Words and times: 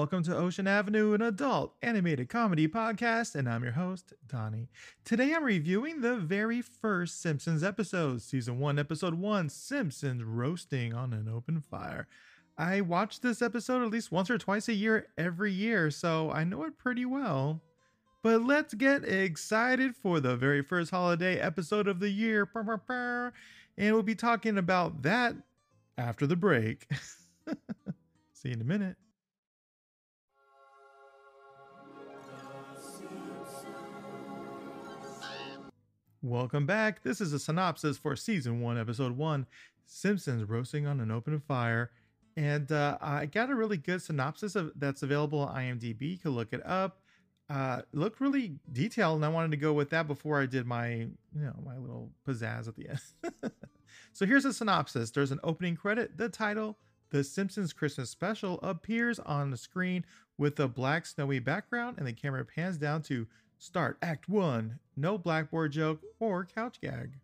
Welcome 0.00 0.22
to 0.22 0.34
Ocean 0.34 0.66
Avenue, 0.66 1.12
an 1.12 1.20
adult 1.20 1.74
animated 1.82 2.30
comedy 2.30 2.66
podcast, 2.66 3.34
and 3.34 3.46
I'm 3.46 3.62
your 3.62 3.72
host, 3.72 4.14
Donnie. 4.26 4.70
Today 5.04 5.34
I'm 5.34 5.44
reviewing 5.44 6.00
the 6.00 6.16
very 6.16 6.62
first 6.62 7.20
Simpsons 7.20 7.62
episode, 7.62 8.22
season 8.22 8.58
1, 8.58 8.78
episode 8.78 9.12
1, 9.12 9.50
Simpsons 9.50 10.24
Roasting 10.24 10.94
on 10.94 11.12
an 11.12 11.28
Open 11.28 11.62
Fire. 11.70 12.08
I 12.56 12.80
watch 12.80 13.20
this 13.20 13.42
episode 13.42 13.82
at 13.82 13.90
least 13.90 14.10
once 14.10 14.30
or 14.30 14.38
twice 14.38 14.68
a 14.68 14.72
year 14.72 15.08
every 15.18 15.52
year, 15.52 15.90
so 15.90 16.30
I 16.30 16.44
know 16.44 16.64
it 16.64 16.78
pretty 16.78 17.04
well. 17.04 17.60
But 18.22 18.42
let's 18.42 18.72
get 18.72 19.04
excited 19.04 19.94
for 19.94 20.18
the 20.18 20.34
very 20.34 20.62
first 20.62 20.90
holiday 20.90 21.38
episode 21.38 21.86
of 21.86 22.00
the 22.00 22.08
year. 22.08 22.48
And 23.76 23.94
we'll 23.94 24.02
be 24.02 24.14
talking 24.14 24.56
about 24.56 25.02
that 25.02 25.34
after 25.98 26.26
the 26.26 26.36
break. 26.36 26.88
See 28.32 28.48
you 28.48 28.54
in 28.54 28.62
a 28.62 28.64
minute. 28.64 28.96
Welcome 36.22 36.66
back. 36.66 37.02
This 37.02 37.22
is 37.22 37.32
a 37.32 37.38
synopsis 37.38 37.96
for 37.96 38.14
season 38.14 38.60
one, 38.60 38.76
episode 38.76 39.16
one 39.16 39.46
Simpsons 39.86 40.46
roasting 40.46 40.86
on 40.86 41.00
an 41.00 41.10
open 41.10 41.40
fire. 41.40 41.92
And 42.36 42.70
uh, 42.70 42.98
I 43.00 43.24
got 43.24 43.48
a 43.48 43.54
really 43.54 43.78
good 43.78 44.02
synopsis 44.02 44.54
of 44.54 44.70
that's 44.76 45.02
available 45.02 45.38
on 45.38 45.56
IMDb. 45.56 46.02
You 46.02 46.18
can 46.18 46.32
look 46.32 46.52
it 46.52 46.60
up. 46.66 47.00
Uh, 47.48 47.80
looked 47.94 48.20
really 48.20 48.56
detailed, 48.70 49.16
and 49.16 49.24
I 49.24 49.28
wanted 49.28 49.50
to 49.52 49.56
go 49.56 49.72
with 49.72 49.88
that 49.90 50.06
before 50.06 50.38
I 50.38 50.44
did 50.44 50.66
my, 50.66 50.88
you 50.88 51.10
know, 51.32 51.56
my 51.64 51.78
little 51.78 52.10
pizzazz 52.28 52.68
at 52.68 52.76
the 52.76 52.90
end. 52.90 53.52
so 54.12 54.26
here's 54.26 54.44
a 54.44 54.52
synopsis. 54.52 55.10
There's 55.10 55.32
an 55.32 55.40
opening 55.42 55.74
credit, 55.74 56.18
the 56.18 56.28
title, 56.28 56.76
the 57.08 57.24
Simpsons 57.24 57.72
Christmas 57.72 58.10
special 58.10 58.60
appears 58.62 59.18
on 59.20 59.50
the 59.50 59.56
screen 59.56 60.04
with 60.36 60.60
a 60.60 60.68
black 60.68 61.06
snowy 61.06 61.38
background, 61.38 61.96
and 61.96 62.06
the 62.06 62.12
camera 62.12 62.44
pans 62.44 62.76
down 62.76 63.00
to 63.04 63.26
start 63.60 63.98
Act 64.00 64.26
1. 64.26 64.78
No 64.96 65.18
blackboard 65.18 65.72
joke 65.72 66.00
or 66.18 66.46
couch 66.46 66.80
gag. 66.80 67.18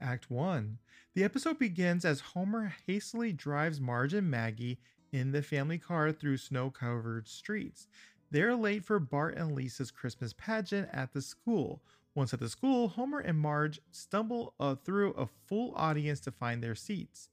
Act 0.00 0.30
1. 0.30 0.78
The 1.14 1.24
episode 1.24 1.58
begins 1.58 2.06
as 2.06 2.20
Homer 2.20 2.74
hastily 2.86 3.34
drives 3.34 3.78
Marge 3.78 4.14
and 4.14 4.30
Maggie 4.30 4.80
in 5.12 5.30
the 5.30 5.42
family 5.42 5.76
car 5.76 6.10
through 6.10 6.38
snow 6.38 6.70
covered 6.70 7.28
streets. 7.28 7.86
They're 8.30 8.56
late 8.56 8.82
for 8.82 8.98
Bart 8.98 9.36
and 9.36 9.54
Lisa's 9.54 9.90
Christmas 9.90 10.32
pageant 10.32 10.88
at 10.90 11.12
the 11.12 11.20
school. 11.20 11.82
Once 12.14 12.32
at 12.32 12.40
the 12.40 12.48
school, 12.48 12.88
Homer 12.88 13.20
and 13.20 13.38
Marge 13.38 13.78
stumble 13.90 14.54
uh, 14.58 14.74
through 14.74 15.12
a 15.12 15.28
full 15.46 15.74
audience 15.76 16.20
to 16.20 16.30
find 16.30 16.62
their 16.62 16.74
seats. 16.74 17.28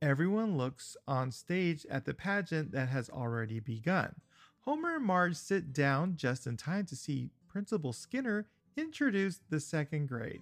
Everyone 0.00 0.56
looks 0.56 0.96
on 1.08 1.32
stage 1.32 1.84
at 1.90 2.04
the 2.04 2.14
pageant 2.14 2.70
that 2.70 2.88
has 2.88 3.10
already 3.10 3.58
begun. 3.58 4.14
Homer 4.60 4.94
and 4.94 5.04
Marge 5.04 5.34
sit 5.34 5.72
down 5.72 6.16
just 6.16 6.46
in 6.46 6.56
time 6.56 6.86
to 6.86 6.96
see 6.96 7.30
Principal 7.54 7.92
Skinner 7.92 8.48
introduce 8.76 9.38
the 9.48 9.60
second 9.60 10.08
grade. 10.08 10.40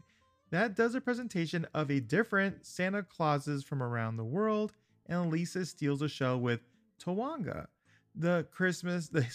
That 0.51 0.75
does 0.75 0.95
a 0.95 1.01
presentation 1.03 1.67
of 1.75 1.91
a 1.91 2.01
different 2.01 2.65
Santa 2.65 3.03
Clauses 3.03 3.63
from 3.63 3.83
around 3.83 4.17
the 4.17 4.25
world, 4.25 4.73
and 5.05 5.31
Lisa 5.31 5.67
steals 5.67 6.01
a 6.01 6.09
show 6.09 6.39
with 6.39 6.61
Tawanga, 6.99 7.67
the 8.15 8.47
Christmas, 8.51 9.09
the, 9.13 9.27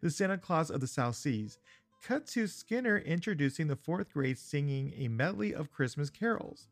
the 0.00 0.10
Santa 0.10 0.38
Claus 0.38 0.70
of 0.70 0.80
the 0.80 0.88
South 0.88 1.14
Seas. 1.14 1.60
Cut 2.02 2.26
to 2.28 2.48
Skinner 2.48 2.98
introducing 2.98 3.68
the 3.68 3.76
fourth 3.76 4.12
grade 4.12 4.36
singing 4.36 4.92
a 4.96 5.06
medley 5.06 5.54
of 5.54 5.70
Christmas 5.70 6.10
carols. 6.10 6.66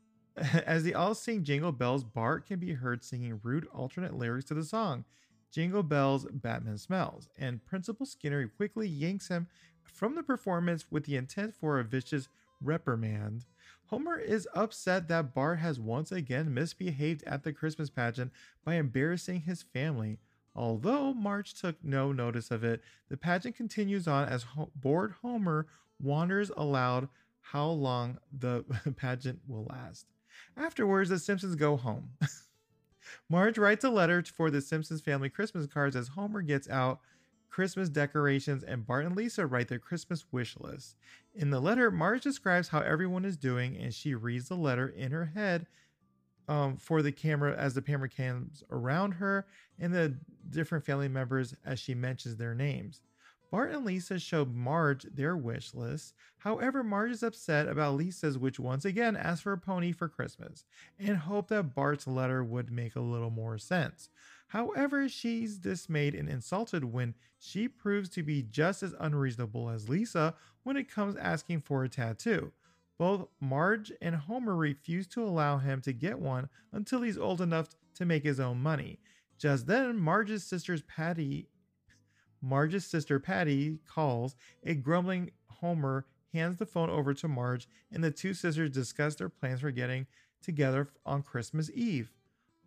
As 0.66 0.82
they 0.82 0.92
all 0.92 1.14
sing 1.14 1.44
Jingle 1.44 1.70
Bells, 1.70 2.02
Bart 2.02 2.46
can 2.46 2.58
be 2.58 2.72
heard 2.72 3.04
singing 3.04 3.38
rude 3.44 3.68
alternate 3.72 4.14
lyrics 4.14 4.46
to 4.46 4.54
the 4.54 4.64
song, 4.64 5.04
Jingle 5.50 5.82
Bells, 5.82 6.26
Batman 6.30 6.78
Smells, 6.78 7.28
and 7.36 7.64
Principal 7.64 8.06
Skinner 8.06 8.46
quickly 8.48 8.88
yanks 8.88 9.28
him 9.28 9.46
from 9.82 10.14
the 10.14 10.22
performance 10.22 10.86
with 10.90 11.04
the 11.04 11.16
intent 11.16 11.54
for 11.54 11.78
a 11.78 11.84
vicious 11.84 12.28
reprimand. 12.60 13.46
Homer 13.86 14.18
is 14.18 14.46
upset 14.54 15.08
that 15.08 15.34
Bart 15.34 15.58
has 15.60 15.80
once 15.80 16.12
again 16.12 16.52
misbehaved 16.52 17.22
at 17.24 17.42
the 17.42 17.52
Christmas 17.52 17.88
pageant 17.88 18.32
by 18.64 18.74
embarrassing 18.74 19.40
his 19.40 19.62
family. 19.62 20.18
Although 20.54 21.14
Marge 21.14 21.54
took 21.54 21.82
no 21.82 22.12
notice 22.12 22.50
of 22.50 22.64
it, 22.64 22.82
the 23.08 23.16
pageant 23.16 23.56
continues 23.56 24.06
on 24.06 24.28
as 24.28 24.42
ho- 24.42 24.70
bored 24.74 25.14
Homer 25.22 25.66
wonders 26.00 26.50
aloud 26.56 27.08
how 27.40 27.68
long 27.68 28.18
the 28.36 28.64
pageant 28.96 29.40
will 29.46 29.64
last. 29.64 30.06
Afterwards, 30.56 31.10
the 31.10 31.18
Simpsons 31.18 31.54
go 31.54 31.76
home. 31.76 32.10
Marge 33.28 33.58
writes 33.58 33.84
a 33.84 33.90
letter 33.90 34.22
for 34.22 34.50
the 34.50 34.60
Simpsons 34.60 35.00
family 35.00 35.28
Christmas 35.28 35.66
cards 35.66 35.96
as 35.96 36.08
Homer 36.08 36.42
gets 36.42 36.68
out 36.68 37.00
Christmas 37.50 37.88
decorations 37.88 38.62
and 38.62 38.86
Bart 38.86 39.06
and 39.06 39.16
Lisa 39.16 39.46
write 39.46 39.68
their 39.68 39.78
Christmas 39.78 40.26
wish 40.30 40.56
list. 40.58 40.96
In 41.34 41.50
the 41.50 41.60
letter, 41.60 41.90
Marge 41.90 42.22
describes 42.22 42.68
how 42.68 42.80
everyone 42.80 43.24
is 43.24 43.36
doing 43.36 43.76
and 43.76 43.92
she 43.92 44.14
reads 44.14 44.48
the 44.48 44.56
letter 44.56 44.88
in 44.88 45.12
her 45.12 45.26
head 45.26 45.66
um, 46.48 46.76
for 46.76 47.02
the 47.02 47.12
camera 47.12 47.56
as 47.56 47.74
the 47.74 47.82
camera 47.82 48.08
cams 48.08 48.62
around 48.70 49.12
her 49.12 49.46
and 49.78 49.92
the 49.92 50.18
different 50.50 50.84
family 50.84 51.08
members 51.08 51.54
as 51.64 51.78
she 51.78 51.94
mentions 51.94 52.36
their 52.36 52.54
names. 52.54 53.02
Bart 53.50 53.72
and 53.72 53.84
Lisa 53.84 54.18
show 54.18 54.44
Marge 54.44 55.04
their 55.04 55.36
wish 55.36 55.74
list. 55.74 56.14
However, 56.38 56.84
Marge 56.84 57.12
is 57.12 57.22
upset 57.22 57.66
about 57.66 57.94
Lisa's, 57.94 58.36
which 58.36 58.60
once 58.60 58.84
again 58.84 59.16
asks 59.16 59.42
for 59.42 59.52
a 59.52 59.58
pony 59.58 59.92
for 59.92 60.08
Christmas, 60.08 60.64
and 60.98 61.16
hoped 61.16 61.48
that 61.48 61.74
Bart's 61.74 62.06
letter 62.06 62.44
would 62.44 62.70
make 62.70 62.94
a 62.94 63.00
little 63.00 63.30
more 63.30 63.56
sense. 63.56 64.10
However, 64.48 65.08
she's 65.08 65.58
dismayed 65.58 66.14
and 66.14 66.28
insulted 66.28 66.84
when 66.84 67.14
she 67.38 67.68
proves 67.68 68.08
to 68.10 68.22
be 68.22 68.42
just 68.42 68.82
as 68.82 68.94
unreasonable 69.00 69.70
as 69.70 69.88
Lisa 69.88 70.34
when 70.62 70.76
it 70.76 70.90
comes 70.90 71.16
asking 71.16 71.60
for 71.60 71.84
a 71.84 71.88
tattoo. 71.88 72.52
Both 72.98 73.28
Marge 73.40 73.92
and 74.02 74.14
Homer 74.14 74.56
refuse 74.56 75.06
to 75.08 75.22
allow 75.22 75.58
him 75.58 75.80
to 75.82 75.92
get 75.92 76.18
one 76.18 76.48
until 76.72 77.02
he's 77.02 77.16
old 77.16 77.40
enough 77.40 77.68
to 77.94 78.04
make 78.04 78.24
his 78.24 78.40
own 78.40 78.60
money. 78.60 78.98
Just 79.38 79.66
then, 79.66 79.98
Marge's 79.98 80.42
sisters 80.44 80.82
Patty 80.82 81.46
Marge's 82.40 82.86
sister 82.86 83.18
Patty 83.18 83.78
calls. 83.86 84.36
A 84.64 84.74
grumbling 84.74 85.30
Homer 85.48 86.06
hands 86.32 86.56
the 86.56 86.66
phone 86.66 86.90
over 86.90 87.14
to 87.14 87.28
Marge, 87.28 87.68
and 87.90 88.02
the 88.02 88.10
two 88.10 88.34
sisters 88.34 88.70
discuss 88.70 89.16
their 89.16 89.28
plans 89.28 89.60
for 89.60 89.70
getting 89.70 90.06
together 90.42 90.88
on 91.04 91.22
Christmas 91.22 91.70
Eve. 91.74 92.12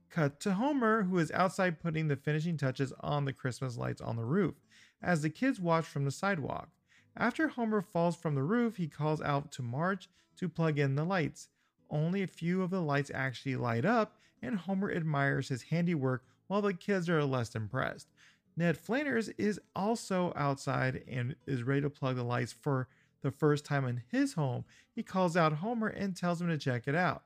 Cut 0.09 0.39
to 0.41 0.55
Homer, 0.55 1.03
who 1.03 1.17
is 1.19 1.31
outside 1.31 1.79
putting 1.79 2.07
the 2.07 2.17
finishing 2.17 2.57
touches 2.57 2.91
on 2.99 3.23
the 3.23 3.31
Christmas 3.31 3.77
lights 3.77 4.01
on 4.01 4.17
the 4.17 4.25
roof, 4.25 4.55
as 5.01 5.21
the 5.21 5.29
kids 5.29 5.59
watch 5.59 5.85
from 5.85 6.03
the 6.03 6.11
sidewalk. 6.11 6.69
After 7.15 7.47
Homer 7.47 7.81
falls 7.81 8.15
from 8.15 8.35
the 8.35 8.43
roof, 8.43 8.75
he 8.75 8.88
calls 8.88 9.21
out 9.21 9.51
to 9.53 9.61
Marge 9.61 10.09
to 10.38 10.49
plug 10.49 10.79
in 10.79 10.95
the 10.95 11.05
lights. 11.05 11.47
Only 11.89 12.23
a 12.23 12.27
few 12.27 12.61
of 12.61 12.71
the 12.71 12.81
lights 12.81 13.11
actually 13.13 13.55
light 13.55 13.85
up, 13.85 14.17
and 14.41 14.57
Homer 14.57 14.91
admires 14.91 15.49
his 15.49 15.63
handiwork 15.63 16.23
while 16.47 16.61
the 16.61 16.73
kids 16.73 17.09
are 17.09 17.23
less 17.23 17.55
impressed. 17.55 18.10
Ned 18.57 18.78
Flanders 18.78 19.29
is 19.29 19.59
also 19.75 20.34
outside 20.35 21.03
and 21.07 21.35
is 21.47 21.63
ready 21.63 21.81
to 21.81 21.89
plug 21.89 22.17
the 22.17 22.23
lights 22.23 22.51
for 22.51 22.88
the 23.22 23.31
first 23.31 23.66
time 23.66 23.85
in 23.85 24.03
his 24.12 24.34
home. 24.34 24.66
He 24.94 25.03
calls 25.03 25.38
out 25.38 25.53
Homer 25.53 25.88
and 25.88 26.16
tells 26.16 26.41
him 26.41 26.47
to 26.50 26.57
check 26.57 26.88
it 26.88 26.95
out. 26.95 27.23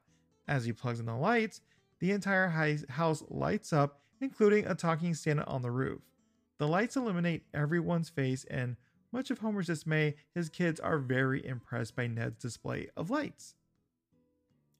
As 0.47 0.66
he 0.66 0.74
plugs 0.74 1.00
in 1.00 1.08
the 1.08 1.16
lights, 1.16 1.62
the 2.00 2.12
entire 2.12 2.47
house 2.90 3.24
lights 3.30 3.74
up, 3.74 4.01
including 4.22 4.66
a 4.66 4.75
talking 4.75 5.13
Santa 5.13 5.45
on 5.45 5.62
the 5.62 5.72
roof. 5.72 6.01
The 6.57 6.68
lights 6.68 6.95
illuminate 6.95 7.45
everyone's 7.54 8.10
face, 8.10 8.45
and 8.45 8.75
much 9.12 9.31
of 9.31 9.39
Homer's 9.39 9.68
dismay, 9.68 10.16
his 10.33 10.50
kids 10.50 10.80
are 10.80 10.98
very 10.98 11.45
impressed 11.45 11.95
by 11.95 12.07
Ned's 12.07 12.42
display 12.42 12.89
of 12.95 13.10
lights. 13.10 13.56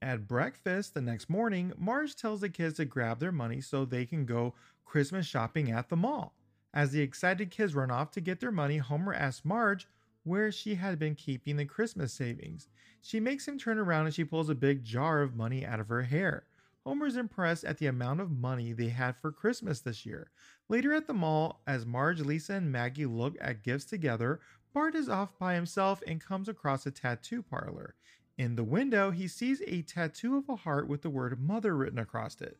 At 0.00 0.28
breakfast 0.28 0.94
the 0.94 1.00
next 1.00 1.28
morning, 1.28 1.72
Marge 1.76 2.14
tells 2.14 2.40
the 2.40 2.50
kids 2.50 2.76
to 2.76 2.84
grab 2.84 3.18
their 3.18 3.32
money 3.32 3.60
so 3.60 3.84
they 3.84 4.04
can 4.04 4.26
go 4.26 4.54
Christmas 4.84 5.26
shopping 5.26 5.70
at 5.70 5.88
the 5.88 5.96
mall. 5.96 6.35
As 6.76 6.90
the 6.90 7.00
excited 7.00 7.50
kids 7.50 7.74
run 7.74 7.90
off 7.90 8.10
to 8.10 8.20
get 8.20 8.38
their 8.38 8.52
money, 8.52 8.76
Homer 8.76 9.14
asks 9.14 9.46
Marge 9.46 9.88
where 10.24 10.52
she 10.52 10.74
had 10.74 10.98
been 10.98 11.14
keeping 11.14 11.56
the 11.56 11.64
Christmas 11.64 12.12
savings. 12.12 12.68
She 13.00 13.18
makes 13.18 13.48
him 13.48 13.58
turn 13.58 13.78
around 13.78 14.04
and 14.04 14.14
she 14.14 14.24
pulls 14.24 14.50
a 14.50 14.54
big 14.54 14.84
jar 14.84 15.22
of 15.22 15.34
money 15.34 15.64
out 15.64 15.80
of 15.80 15.88
her 15.88 16.02
hair. 16.02 16.44
Homer's 16.84 17.16
impressed 17.16 17.64
at 17.64 17.78
the 17.78 17.86
amount 17.86 18.20
of 18.20 18.30
money 18.30 18.74
they 18.74 18.90
had 18.90 19.16
for 19.16 19.32
Christmas 19.32 19.80
this 19.80 20.04
year. 20.04 20.30
Later 20.68 20.92
at 20.92 21.06
the 21.06 21.14
mall, 21.14 21.62
as 21.66 21.86
Marge, 21.86 22.20
Lisa, 22.20 22.52
and 22.52 22.70
Maggie 22.70 23.06
look 23.06 23.36
at 23.40 23.62
gifts 23.62 23.86
together, 23.86 24.40
Bart 24.74 24.94
is 24.94 25.08
off 25.08 25.38
by 25.38 25.54
himself 25.54 26.02
and 26.06 26.20
comes 26.20 26.46
across 26.46 26.84
a 26.84 26.90
tattoo 26.90 27.42
parlor. 27.42 27.94
In 28.36 28.54
the 28.54 28.64
window, 28.64 29.12
he 29.12 29.28
sees 29.28 29.62
a 29.66 29.80
tattoo 29.80 30.36
of 30.36 30.46
a 30.50 30.56
heart 30.56 30.88
with 30.88 31.00
the 31.00 31.08
word 31.08 31.40
mother 31.40 31.74
written 31.74 31.98
across 31.98 32.38
it. 32.42 32.58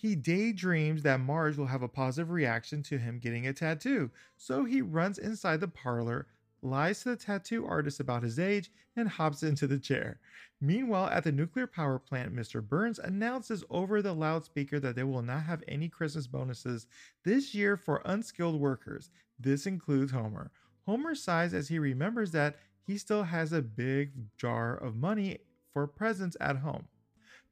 He 0.00 0.14
daydreams 0.14 1.02
that 1.02 1.18
Marge 1.18 1.56
will 1.56 1.66
have 1.66 1.82
a 1.82 1.88
positive 1.88 2.30
reaction 2.30 2.84
to 2.84 2.98
him 2.98 3.18
getting 3.18 3.48
a 3.48 3.52
tattoo, 3.52 4.12
so 4.36 4.64
he 4.64 4.80
runs 4.80 5.18
inside 5.18 5.58
the 5.58 5.66
parlor, 5.66 6.28
lies 6.62 7.02
to 7.02 7.08
the 7.08 7.16
tattoo 7.16 7.66
artist 7.66 7.98
about 7.98 8.22
his 8.22 8.38
age, 8.38 8.70
and 8.94 9.08
hops 9.08 9.42
into 9.42 9.66
the 9.66 9.80
chair. 9.80 10.20
Meanwhile, 10.60 11.08
at 11.08 11.24
the 11.24 11.32
nuclear 11.32 11.66
power 11.66 11.98
plant, 11.98 12.32
Mr. 12.32 12.62
Burns 12.62 13.00
announces 13.00 13.64
over 13.70 14.00
the 14.00 14.12
loudspeaker 14.12 14.78
that 14.78 14.94
they 14.94 15.02
will 15.02 15.20
not 15.20 15.42
have 15.42 15.64
any 15.66 15.88
Christmas 15.88 16.28
bonuses 16.28 16.86
this 17.24 17.52
year 17.52 17.76
for 17.76 18.00
unskilled 18.04 18.60
workers. 18.60 19.10
This 19.36 19.66
includes 19.66 20.12
Homer. 20.12 20.52
Homer 20.86 21.16
sighs 21.16 21.52
as 21.52 21.66
he 21.66 21.80
remembers 21.80 22.30
that 22.30 22.60
he 22.86 22.98
still 22.98 23.24
has 23.24 23.52
a 23.52 23.62
big 23.62 24.12
jar 24.36 24.76
of 24.76 24.94
money 24.94 25.38
for 25.72 25.88
presents 25.88 26.36
at 26.40 26.58
home. 26.58 26.86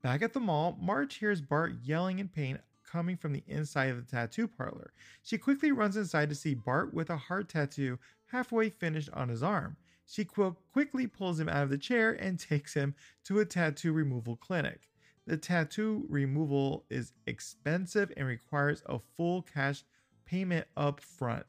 Back 0.07 0.23
at 0.23 0.35
the 0.35 0.39
mall, 0.39 0.79
Marge 0.81 1.17
hears 1.17 1.41
Bart 1.41 1.79
yelling 1.83 2.21
in 2.21 2.29
pain 2.29 2.61
coming 2.85 3.17
from 3.17 3.33
the 3.33 3.43
inside 3.49 3.91
of 3.91 3.97
the 3.97 4.09
tattoo 4.09 4.47
parlor. 4.47 4.93
She 5.25 5.37
quickly 5.37 5.73
runs 5.73 5.97
inside 5.97 6.29
to 6.29 6.37
see 6.37 6.55
Bart 6.55 6.95
with 6.95 7.11
a 7.11 7.17
heart 7.17 7.49
tattoo 7.49 7.99
halfway 8.27 8.71
finished 8.71 9.11
on 9.13 9.29
his 9.29 9.43
arm. 9.43 9.77
She 10.07 10.25
quickly 10.25 11.09
pulls 11.09 11.41
him 11.41 11.49
out 11.49 11.65
of 11.65 11.71
the 11.71 11.77
chair 11.77 12.13
and 12.13 12.39
takes 12.49 12.73
him 12.73 12.95
to 13.25 13.41
a 13.41 13.45
tattoo 13.45 13.93
removal 13.93 14.37
clinic. 14.37 14.89
The 15.27 15.37
tattoo 15.37 16.07
removal 16.09 16.85
is 16.89 17.13
expensive 17.27 18.13
and 18.17 18.29
requires 18.29 18.85
a 18.87 19.01
full 19.17 19.43
cash 19.43 19.83
payment 20.25 20.69
up 20.77 21.01
front. 21.01 21.47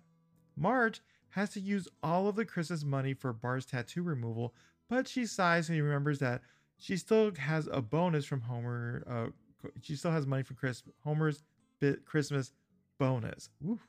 Marge 0.56 1.02
has 1.30 1.52
to 1.52 1.60
use 1.60 1.88
all 2.02 2.28
of 2.28 2.36
the 2.36 2.44
Christmas 2.44 2.84
money 2.84 3.14
for 3.14 3.34
Bart's 3.34 3.68
tattoo 3.68 4.02
removal, 4.02 4.56
but 4.90 5.08
she 5.08 5.28
sighs 5.28 5.70
when 5.70 5.78
and 5.78 5.86
remembers 5.86 6.18
that 6.18 6.42
she 6.78 6.98
still 6.98 7.32
has 7.36 7.68
a 7.72 7.82
bonus 7.82 8.26
from 8.26 8.42
Homer. 8.42 9.04
Uh, 9.10 9.70
she 9.82 9.96
still 9.96 10.12
has 10.12 10.26
money 10.26 10.44
for 10.44 10.54
Chris 10.54 10.84
Homer's 11.04 11.44
bit 11.80 12.06
Christmas 12.06 12.52
bonus. 13.00 13.50
Woo. 13.62 13.80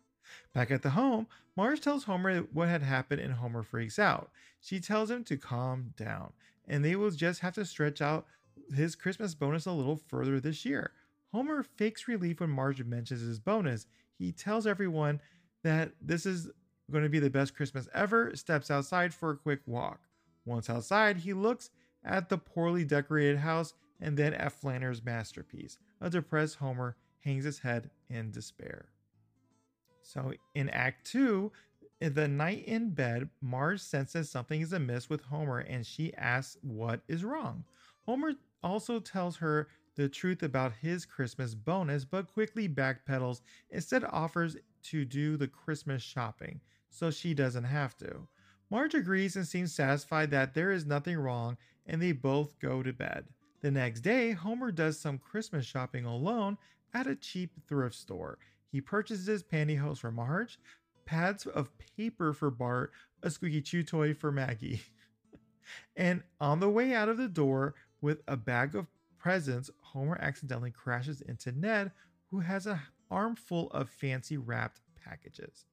Back 0.52 0.70
at 0.70 0.82
the 0.82 0.90
home, 0.90 1.26
Marge 1.56 1.80
tells 1.80 2.04
Homer 2.04 2.40
what 2.52 2.68
had 2.68 2.82
happened 2.82 3.20
and 3.20 3.32
Homer 3.32 3.62
freaks 3.62 3.98
out. 3.98 4.30
She 4.60 4.78
tells 4.78 5.10
him 5.10 5.24
to 5.24 5.36
calm 5.36 5.94
down 5.96 6.32
and 6.66 6.84
they 6.84 6.96
will 6.96 7.10
just 7.10 7.40
have 7.40 7.54
to 7.54 7.64
stretch 7.64 8.00
out 8.00 8.26
his 8.74 8.94
Christmas 8.94 9.34
bonus 9.34 9.66
a 9.66 9.72
little 9.72 9.96
further 9.96 10.40
this 10.40 10.64
year. 10.64 10.92
Homer 11.32 11.62
fakes 11.62 12.08
relief 12.08 12.40
when 12.40 12.50
Marge 12.50 12.82
mentions 12.84 13.20
his 13.20 13.38
bonus. 13.38 13.86
He 14.18 14.32
tells 14.32 14.66
everyone 14.66 15.20
that 15.62 15.92
this 16.00 16.26
is 16.26 16.48
going 16.90 17.04
to 17.04 17.10
be 17.10 17.18
the 17.18 17.30
best 17.30 17.54
Christmas 17.54 17.88
ever, 17.94 18.34
steps 18.34 18.70
outside 18.70 19.12
for 19.12 19.30
a 19.30 19.36
quick 19.36 19.60
walk. 19.66 20.00
Once 20.44 20.70
outside, 20.70 21.18
he 21.18 21.32
looks 21.32 21.70
at 22.04 22.28
the 22.28 22.38
poorly 22.38 22.84
decorated 22.84 23.38
house 23.38 23.74
and 24.00 24.16
then 24.16 24.34
at 24.34 24.52
Flanders' 24.52 25.04
masterpiece. 25.04 25.78
A 26.00 26.08
depressed 26.10 26.56
Homer 26.56 26.96
hangs 27.20 27.44
his 27.44 27.58
head 27.58 27.90
in 28.08 28.30
despair. 28.30 28.86
So 30.02 30.32
in 30.54 30.70
Act 30.70 31.06
2, 31.10 31.52
the 32.00 32.28
night 32.28 32.64
in 32.64 32.90
bed, 32.90 33.28
Marge 33.40 33.80
senses 33.80 34.30
something 34.30 34.60
is 34.60 34.72
amiss 34.72 35.10
with 35.10 35.22
Homer 35.22 35.58
and 35.58 35.84
she 35.84 36.14
asks 36.14 36.56
what 36.62 37.00
is 37.08 37.24
wrong. 37.24 37.64
Homer 38.06 38.32
also 38.62 39.00
tells 39.00 39.36
her 39.36 39.68
the 39.96 40.08
truth 40.08 40.42
about 40.44 40.72
his 40.80 41.04
Christmas 41.04 41.54
bonus, 41.54 42.04
but 42.04 42.32
quickly 42.32 42.68
backpedals, 42.68 43.40
instead 43.70 44.04
offers 44.04 44.56
to 44.84 45.04
do 45.04 45.36
the 45.36 45.48
Christmas 45.48 46.02
shopping 46.02 46.60
so 46.88 47.10
she 47.10 47.34
doesn't 47.34 47.64
have 47.64 47.96
to. 47.98 48.28
Marge 48.70 48.94
agrees 48.94 49.36
and 49.36 49.46
seems 49.46 49.74
satisfied 49.74 50.30
that 50.30 50.54
there 50.54 50.70
is 50.70 50.84
nothing 50.84 51.16
wrong, 51.16 51.56
and 51.86 52.02
they 52.02 52.12
both 52.12 52.58
go 52.58 52.82
to 52.82 52.92
bed. 52.92 53.24
The 53.60 53.70
next 53.70 54.00
day, 54.00 54.32
Homer 54.32 54.70
does 54.70 55.00
some 55.00 55.18
Christmas 55.18 55.64
shopping 55.64 56.04
alone 56.04 56.58
at 56.92 57.06
a 57.06 57.16
cheap 57.16 57.50
thrift 57.66 57.96
store. 57.96 58.38
He 58.70 58.80
purchases 58.80 59.42
pantyhose 59.42 59.98
for 59.98 60.12
Marge, 60.12 60.58
pads 61.06 61.46
of 61.46 61.70
paper 61.96 62.32
for 62.32 62.50
Bart, 62.50 62.92
a 63.22 63.30
squeaky 63.30 63.62
chew 63.62 63.82
toy 63.82 64.12
for 64.12 64.30
Maggie. 64.30 64.82
and 65.96 66.22
on 66.40 66.60
the 66.60 66.68
way 66.68 66.94
out 66.94 67.08
of 67.08 67.16
the 67.16 67.28
door 67.28 67.74
with 68.00 68.22
a 68.28 68.36
bag 68.36 68.74
of 68.74 68.86
presents, 69.18 69.70
Homer 69.80 70.18
accidentally 70.20 70.70
crashes 70.70 71.22
into 71.22 71.50
Ned, 71.52 71.90
who 72.30 72.40
has 72.40 72.66
an 72.66 72.80
armful 73.10 73.70
of 73.70 73.88
fancy 73.88 74.36
wrapped 74.36 74.80
packages. 75.02 75.64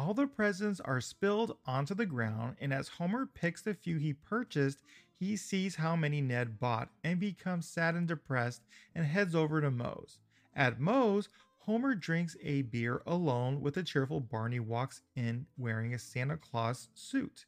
All 0.00 0.14
the 0.14 0.26
presents 0.26 0.80
are 0.80 1.02
spilled 1.02 1.58
onto 1.66 1.94
the 1.94 2.06
ground, 2.06 2.56
and 2.58 2.72
as 2.72 2.88
Homer 2.88 3.26
picks 3.26 3.60
the 3.60 3.74
few 3.74 3.98
he 3.98 4.14
purchased, 4.14 4.78
he 5.12 5.36
sees 5.36 5.76
how 5.76 5.94
many 5.94 6.22
Ned 6.22 6.58
bought 6.58 6.88
and 7.04 7.20
becomes 7.20 7.68
sad 7.68 7.94
and 7.94 8.08
depressed 8.08 8.62
and 8.94 9.04
heads 9.04 9.34
over 9.34 9.60
to 9.60 9.70
Moe's. 9.70 10.18
At 10.56 10.80
Moe's, 10.80 11.28
Homer 11.58 11.94
drinks 11.94 12.34
a 12.42 12.62
beer 12.62 13.02
alone 13.06 13.60
with 13.60 13.76
a 13.76 13.82
cheerful 13.82 14.20
Barney 14.20 14.58
walks 14.58 15.02
in 15.16 15.44
wearing 15.58 15.92
a 15.92 15.98
Santa 15.98 16.38
Claus 16.38 16.88
suit. 16.94 17.44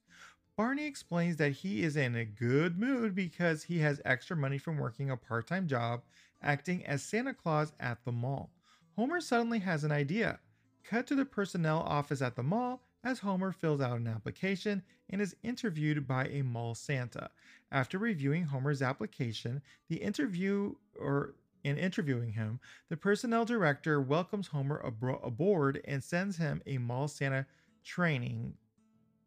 Barney 0.55 0.85
explains 0.85 1.39
that 1.39 1.53
he 1.53 1.83
is 1.83 1.97
in 1.97 2.15
a 2.15 2.27
good 2.27 2.79
mood 2.79 3.15
because 3.15 3.63
he 3.63 3.79
has 3.79 4.03
extra 4.05 4.37
money 4.37 4.59
from 4.59 4.77
working 4.77 5.09
a 5.09 5.17
part 5.17 5.47
time 5.47 5.67
job 5.67 6.03
acting 6.43 6.85
as 6.85 7.03
Santa 7.03 7.33
Claus 7.33 7.73
at 7.81 8.05
the 8.05 8.13
mall. 8.13 8.51
Homer 8.95 9.23
suddenly 9.23 9.61
has 9.61 9.85
an 9.85 9.91
idea. 9.91 10.39
Cut 10.85 11.07
to 11.07 11.15
the 11.15 11.25
personnel 11.25 11.81
office 11.81 12.23
at 12.23 12.37
the 12.37 12.43
mall 12.43 12.83
as 13.05 13.21
Homer 13.21 13.53
fills 13.53 13.81
out 13.81 13.99
an 13.99 14.07
application 14.07 14.83
and 15.11 15.21
is 15.21 15.37
interviewed 15.43 16.07
by 16.07 16.27
a 16.27 16.43
mall 16.43 16.75
Santa. 16.75 17.31
After 17.71 17.99
reviewing 17.99 18.45
Homer's 18.45 18.83
application, 18.83 19.63
the 19.89 19.97
interview 19.97 20.75
or 20.99 21.35
in 21.65 21.79
interviewing 21.79 22.33
him, 22.33 22.61
the 22.89 22.97
personnel 22.97 23.45
director 23.45 24.01
welcomes 24.01 24.49
Homer 24.49 24.81
abro- 24.85 25.21
aboard 25.21 25.81
and 25.85 26.03
sends 26.03 26.37
him 26.37 26.63
a 26.67 26.79
mall 26.79 27.09
Santa 27.09 27.47
training 27.85 28.55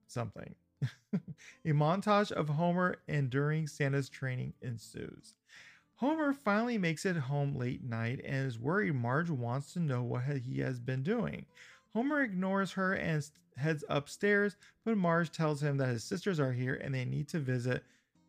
something. 0.07 0.56
a 1.13 1.72
montage 1.72 2.31
of 2.31 2.50
Homer 2.50 2.98
enduring 3.07 3.68
Santa's 3.68 4.10
training 4.10 4.54
ensues. 4.62 5.36
Homer 5.97 6.33
finally 6.33 6.77
makes 6.77 7.06
it 7.06 7.15
home 7.15 7.56
late 7.56 7.83
night 7.83 8.19
and 8.25 8.47
is 8.47 8.59
worried 8.59 8.95
Marge 8.95 9.30
wants 9.30 9.71
to 9.74 9.80
know 9.80 10.03
what 10.03 10.24
he 10.24 10.59
has 10.59 10.80
been 10.80 11.03
doing. 11.03 11.45
Homer 11.94 12.21
ignores 12.21 12.74
her 12.74 12.94
and 12.94 13.25
heads 13.56 13.86
upstairs, 13.88 14.57
but 14.83 14.97
Marge 14.97 15.31
tells 15.31 15.63
him 15.63 15.77
that 15.77 15.88
his 15.88 16.03
sisters 16.03 16.39
are 16.39 16.51
here 16.51 16.75
and 16.75 16.94
they 16.94 17.06
need 17.06 17.30
to 17.30 17.39
visit. 17.39 17.83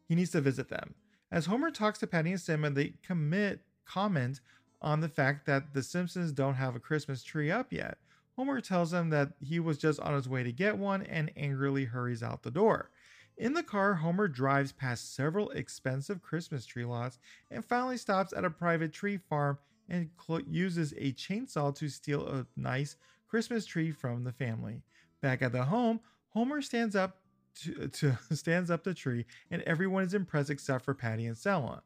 He 0.09 0.15
needs 0.15 0.31
to 0.31 0.41
visit 0.41 0.69
them. 0.69 0.95
As 1.33 1.47
Homer 1.47 1.73
talks 1.73 1.99
to 1.99 2.07
Patty 2.07 2.31
and 2.31 2.41
Selma, 2.41 2.71
they 2.71 2.95
commit 3.03 3.63
comment 3.85 4.41
on 4.81 5.01
the 5.01 5.09
fact 5.09 5.47
that 5.47 5.75
the 5.75 5.83
Simpsons 5.83 6.31
don't 6.31 6.55
have 6.55 6.77
a 6.77 6.81
Christmas 6.81 7.25
tree 7.25 7.51
up 7.51 7.73
yet. 7.73 7.99
Homer 8.37 8.61
tells 8.61 8.93
them 8.93 9.11
that 9.11 9.33
he 9.41 9.59
was 9.59 9.79
just 9.79 9.99
on 9.99 10.15
his 10.15 10.29
way 10.29 10.45
to 10.45 10.53
get 10.53 10.79
one 10.79 11.03
and 11.03 11.33
angrily 11.37 11.87
hurries 11.87 12.23
out 12.23 12.45
the 12.45 12.51
door. 12.51 12.91
In 13.39 13.53
the 13.53 13.63
car, 13.63 13.95
Homer 13.95 14.29
drives 14.29 14.73
past 14.73 15.15
several 15.15 15.51
expensive 15.51 16.23
Christmas 16.23 16.65
tree 16.65 16.87
lots 16.87 17.19
and 17.51 17.65
finally 17.65 17.99
stops 17.99 18.33
at 18.33 18.47
a 18.47 18.51
private 18.51 18.93
tree 18.93 19.19
farm 19.19 19.59
and 19.89 20.09
cl- 20.19 20.41
uses 20.41 20.93
a 20.93 21.13
chainsaw 21.13 21.75
to 21.77 21.89
steal 21.89 22.27
a 22.27 22.47
nice 22.57 22.97
Christmas 23.29 23.67
tree 23.67 23.93
from 23.93 24.25
the 24.25 24.33
family. 24.33 24.83
Back 25.21 25.43
at 25.43 25.53
the 25.53 25.65
home, 25.65 26.01
Homer 26.31 26.63
stands 26.63 26.97
up 26.97 27.19
to, 27.63 27.89
to 27.93 28.19
stands 28.33 28.71
up 28.71 28.85
the 28.85 28.95
tree 28.95 29.27
and 29.51 29.61
everyone 29.63 30.05
is 30.05 30.15
impressed 30.15 30.51
except 30.51 30.85
for 30.85 30.95
Patty 30.95 31.27
and 31.27 31.37
Selma. 31.37 31.83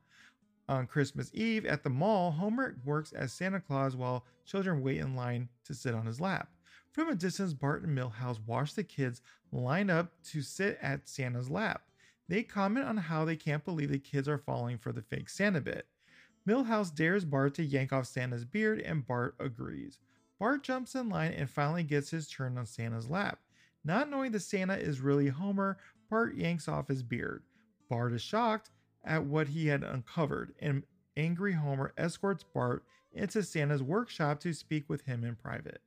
On 0.69 0.87
Christmas 0.87 1.33
Eve 1.35 1.67
at 1.67 1.83
the 1.83 1.91
mall, 1.91 2.31
Homer 2.31 2.77
works 2.85 3.13
as 3.13 3.33
Santa 3.33 3.59
Claus 3.61 3.97
while 3.97 4.25
children 4.47 4.83
wait 4.83 4.99
in 4.99 5.17
line 5.17 5.49
to 5.65 5.75
sit 5.75 5.97
on 5.97 6.07
his 6.07 6.21
lap. 6.21 6.49
From 6.93 7.09
a 7.09 7.15
distance, 7.15 7.55
Bart 7.55 7.83
and 7.83 7.97
Milhouse 7.97 8.41
watch 8.47 8.75
the 8.75 8.83
kids 8.83 9.23
line 9.53 9.91
up 9.91 10.13
to 10.25 10.43
sit 10.43 10.77
at 10.83 11.09
Santa's 11.09 11.49
lap. 11.49 11.83
They 12.29 12.43
comment 12.43 12.87
on 12.87 12.97
how 12.97 13.25
they 13.25 13.37
can't 13.37 13.65
believe 13.65 13.91
the 13.91 13.99
kids 13.99 14.29
are 14.29 14.39
falling 14.39 14.77
for 14.77 14.93
the 14.93 15.03
fake 15.03 15.29
Santa 15.29 15.61
bit. 15.61 15.87
Milhouse 16.49 16.93
dares 16.93 17.25
Bart 17.25 17.55
to 17.55 17.65
yank 17.65 17.93
off 17.93 18.07
Santa's 18.07 18.45
beard, 18.45 18.81
and 18.81 19.07
Bart 19.07 19.37
agrees. 19.39 19.99
Bart 20.39 20.65
jumps 20.65 20.95
in 20.95 21.09
line 21.09 21.33
and 21.33 21.49
finally 21.49 21.85
gets 21.85 22.11
his 22.11 22.29
turn 22.29 22.59
on 22.59 22.67
Santa's 22.67 23.09
lap. 23.09 23.39
Not 23.85 24.11
knowing 24.11 24.33
that 24.33 24.41
Santa 24.41 24.75
is 24.75 25.01
really 25.01 25.29
Homer, 25.29 25.79
Bart 26.09 26.35
yanks 26.35 26.67
off 26.67 26.89
his 26.89 27.03
beard. 27.03 27.45
Bart 27.89 28.13
is 28.13 28.23
shocked 28.23 28.71
at 29.05 29.25
what 29.25 29.49
he 29.49 29.69
had 29.69 29.85
uncovered, 29.85 30.55
and 30.61 30.83
angry 31.17 31.53
Homer 31.53 31.93
escorts 31.97 32.45
Bart 32.45 32.85
into 33.13 33.43
Santa's 33.43 33.83
workshop 33.83 34.41
to 34.41 34.53
speak 34.53 34.89
with 34.89 35.03
him 35.03 35.25
in 35.25 35.37
private. 35.37 35.83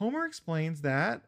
Homer 0.00 0.24
explains 0.24 0.80
that 0.80 1.22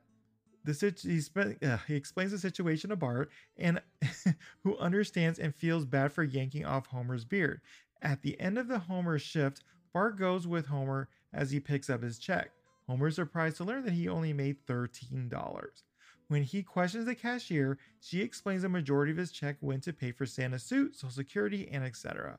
the 0.64 0.95
he, 1.02 1.67
uh, 1.67 1.76
he 1.87 1.95
explains 1.95 2.31
the 2.31 2.38
situation 2.38 2.91
to 2.91 2.97
Bart, 2.97 3.31
and 3.59 3.83
who 4.64 4.79
understands 4.79 5.38
and 5.38 5.55
feels 5.55 5.85
bad 5.85 6.12
for 6.12 6.23
yanking 6.23 6.64
off 6.64 6.87
Homer's 6.87 7.25
beard. 7.25 7.61
At 8.00 8.23
the 8.23 8.41
end 8.41 8.59
of 8.59 8.69
the 8.69 8.79
Homer 8.79 9.19
shift, 9.19 9.62
Bart 9.93 10.19
goes 10.19 10.47
with 10.47 10.67
Homer 10.67 11.09
as 11.35 11.50
he 11.50 11.61
picks 11.61 11.91
up 11.91 12.02
his 12.02 12.19
check. 12.19 12.50
Homer 12.88 13.09
is 13.09 13.17
surprised 13.17 13.59
to 13.59 13.64
learn 13.64 13.85
that 13.85 13.93
he 13.93 14.09
only 14.09 14.33
made 14.33 14.64
$13. 14.67 15.31
When 16.29 16.43
he 16.43 16.62
questions 16.62 17.05
the 17.05 17.14
cashier, 17.14 17.79
she 18.00 18.23
explains 18.23 18.62
the 18.62 18.69
majority 18.71 19.12
of 19.12 19.19
his 19.19 19.33
check 19.33 19.57
went 19.61 19.83
to 19.83 19.93
pay 19.93 20.12
for 20.12 20.25
Santa's 20.25 20.62
suit, 20.62 20.97
Social 20.97 21.11
Security, 21.11 21.69
and 21.71 21.85
etc. 21.85 22.38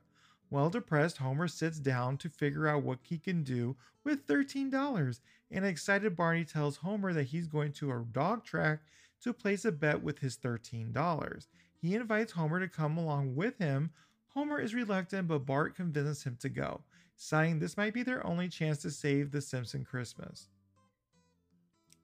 Well 0.53 0.69
depressed, 0.69 1.17
Homer 1.17 1.47
sits 1.47 1.79
down 1.79 2.17
to 2.17 2.29
figure 2.29 2.67
out 2.67 2.83
what 2.83 2.99
he 3.01 3.17
can 3.17 3.41
do 3.41 3.75
with 4.03 4.27
$13. 4.27 5.19
and 5.49 5.65
excited 5.65 6.15
Barney 6.15 6.45
tells 6.45 6.77
Homer 6.77 7.11
that 7.11 7.23
he's 7.23 7.47
going 7.47 7.71
to 7.71 7.91
a 7.91 8.05
dog 8.11 8.43
track 8.43 8.81
to 9.21 9.33
place 9.33 9.65
a 9.65 9.71
bet 9.71 10.03
with 10.03 10.19
his 10.19 10.37
$13. 10.37 11.47
He 11.81 11.95
invites 11.95 12.33
Homer 12.33 12.59
to 12.59 12.67
come 12.67 12.99
along 12.99 13.35
with 13.35 13.57
him. 13.57 13.89
Homer 14.27 14.59
is 14.59 14.75
reluctant, 14.75 15.27
but 15.27 15.47
Bart 15.47 15.75
convinces 15.75 16.21
him 16.21 16.37
to 16.41 16.49
go, 16.49 16.81
saying 17.15 17.57
this 17.57 17.75
might 17.75 17.95
be 17.95 18.03
their 18.03 18.23
only 18.23 18.47
chance 18.47 18.77
to 18.83 18.91
save 18.91 19.31
the 19.31 19.41
Simpson 19.41 19.83
Christmas. 19.83 20.49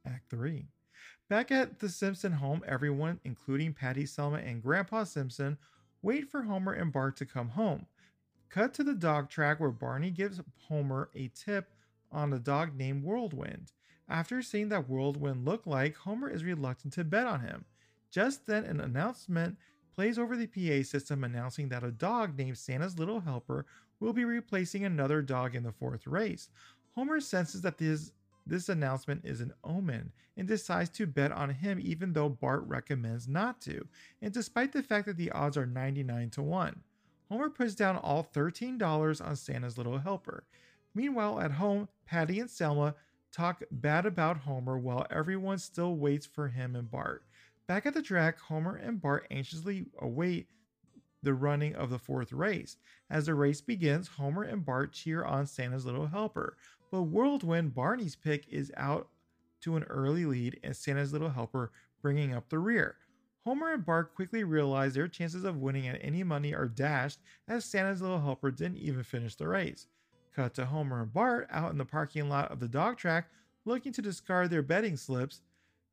Act 0.07 0.27
3. 0.31 0.65
Back 1.29 1.51
at 1.51 1.77
the 1.77 1.89
Simpson 1.89 2.31
home, 2.31 2.63
everyone, 2.65 3.19
including 3.23 3.73
Patty, 3.73 4.07
Selma, 4.07 4.37
and 4.37 4.63
Grandpa 4.63 5.03
Simpson, 5.03 5.59
wait 6.01 6.31
for 6.31 6.41
Homer 6.41 6.73
and 6.73 6.91
Bart 6.91 7.15
to 7.17 7.27
come 7.27 7.49
home. 7.49 7.85
Cut 8.49 8.73
to 8.75 8.83
the 8.83 8.95
dog 8.95 9.29
track 9.29 9.59
where 9.59 9.69
Barney 9.69 10.09
gives 10.09 10.41
Homer 10.67 11.09
a 11.13 11.29
tip 11.35 11.71
on 12.11 12.33
a 12.33 12.39
dog 12.39 12.75
named 12.75 13.03
Whirlwind. 13.03 13.71
After 14.07 14.41
seeing 14.41 14.69
that 14.69 14.89
Whirlwind 14.89 15.45
look 15.45 15.67
like, 15.67 15.95
Homer 15.95 16.29
is 16.29 16.43
reluctant 16.43 16.93
to 16.93 17.03
bet 17.03 17.27
on 17.27 17.41
him. 17.41 17.65
Just 18.09 18.47
then, 18.47 18.63
an 18.65 18.79
announcement 18.79 19.57
plays 19.93 20.17
over 20.17 20.35
the 20.35 20.47
PA 20.47 20.83
system 20.83 21.23
announcing 21.23 21.69
that 21.69 21.83
a 21.83 21.91
dog 21.91 22.37
named 22.37 22.57
Santa's 22.57 22.97
Little 22.97 23.19
Helper 23.19 23.67
will 23.99 24.13
be 24.13 24.25
replacing 24.25 24.83
another 24.83 25.21
dog 25.21 25.55
in 25.55 25.61
the 25.61 25.71
fourth 25.71 26.07
race. 26.07 26.49
Homer 26.95 27.19
senses 27.19 27.61
that 27.61 27.77
this 27.77 28.11
this 28.47 28.69
announcement 28.69 29.23
is 29.25 29.41
an 29.41 29.53
omen 29.63 30.11
and 30.35 30.47
decides 30.47 30.89
to 30.89 31.05
bet 31.05 31.31
on 31.31 31.51
him 31.51 31.79
even 31.79 32.13
though 32.13 32.29
Bart 32.29 32.63
recommends 32.65 33.27
not 33.27 33.61
to, 33.61 33.87
and 34.23 34.33
despite 34.33 34.73
the 34.73 34.81
fact 34.81 35.05
that 35.05 35.17
the 35.17 35.29
odds 35.31 35.55
are 35.55 35.67
99 35.67 36.31
to 36.31 36.41
1. 36.41 36.81
Homer 37.29 37.49
puts 37.49 37.75
down 37.75 37.95
all 37.97 38.23
$13 38.23 39.25
on 39.25 39.35
Santa's 39.35 39.77
Little 39.77 39.99
Helper. 39.99 40.45
Meanwhile, 40.95 41.39
at 41.39 41.51
home, 41.51 41.87
Patty 42.05 42.39
and 42.39 42.49
Selma 42.49 42.95
talk 43.31 43.61
bad 43.71 44.05
about 44.05 44.37
Homer 44.37 44.77
while 44.77 45.05
everyone 45.11 45.59
still 45.59 45.95
waits 45.95 46.25
for 46.25 46.47
him 46.47 46.75
and 46.75 46.89
Bart. 46.89 47.23
Back 47.67 47.85
at 47.85 47.93
the 47.93 48.01
track, 48.01 48.39
Homer 48.39 48.75
and 48.75 48.99
Bart 48.99 49.27
anxiously 49.29 49.85
await 49.99 50.47
the 51.21 51.35
running 51.35 51.75
of 51.75 51.91
the 51.91 51.99
fourth 51.99 52.33
race. 52.33 52.77
As 53.09 53.27
the 53.27 53.35
race 53.35 53.61
begins, 53.61 54.07
Homer 54.07 54.43
and 54.43 54.65
Bart 54.65 54.93
cheer 54.93 55.23
on 55.23 55.45
Santa's 55.45 55.85
Little 55.85 56.07
Helper, 56.07 56.57
but 56.89 57.03
Whirlwind, 57.03 57.75
Barney's 57.75 58.15
pick, 58.15 58.47
is 58.47 58.71
out 58.75 59.09
to 59.61 59.75
an 59.75 59.83
early 59.83 60.25
lead 60.25 60.59
and 60.63 60.75
Santa's 60.75 61.13
Little 61.13 61.29
Helper 61.29 61.71
bringing 62.01 62.33
up 62.33 62.49
the 62.49 62.57
rear. 62.57 62.95
Homer 63.49 63.73
and 63.73 63.83
Bart 63.83 64.13
quickly 64.13 64.43
realize 64.43 64.93
their 64.93 65.07
chances 65.07 65.43
of 65.43 65.57
winning 65.57 65.87
at 65.87 65.97
any 66.03 66.23
money 66.23 66.53
are 66.53 66.67
dashed 66.67 67.17
as 67.47 67.65
Santa's 67.65 67.99
Little 67.99 68.21
Helper 68.21 68.51
didn't 68.51 68.77
even 68.77 69.01
finish 69.01 69.33
the 69.33 69.47
race. 69.47 69.87
Cut 70.35 70.53
to 70.53 70.67
Homer 70.67 71.01
and 71.01 71.11
Bart 71.11 71.47
out 71.49 71.71
in 71.71 71.79
the 71.79 71.83
parking 71.83 72.29
lot 72.29 72.51
of 72.51 72.59
the 72.59 72.67
dog 72.67 72.97
track 72.97 73.25
looking 73.65 73.91
to 73.93 74.03
discard 74.03 74.51
their 74.51 74.61
betting 74.61 74.95
slips, 74.95 75.41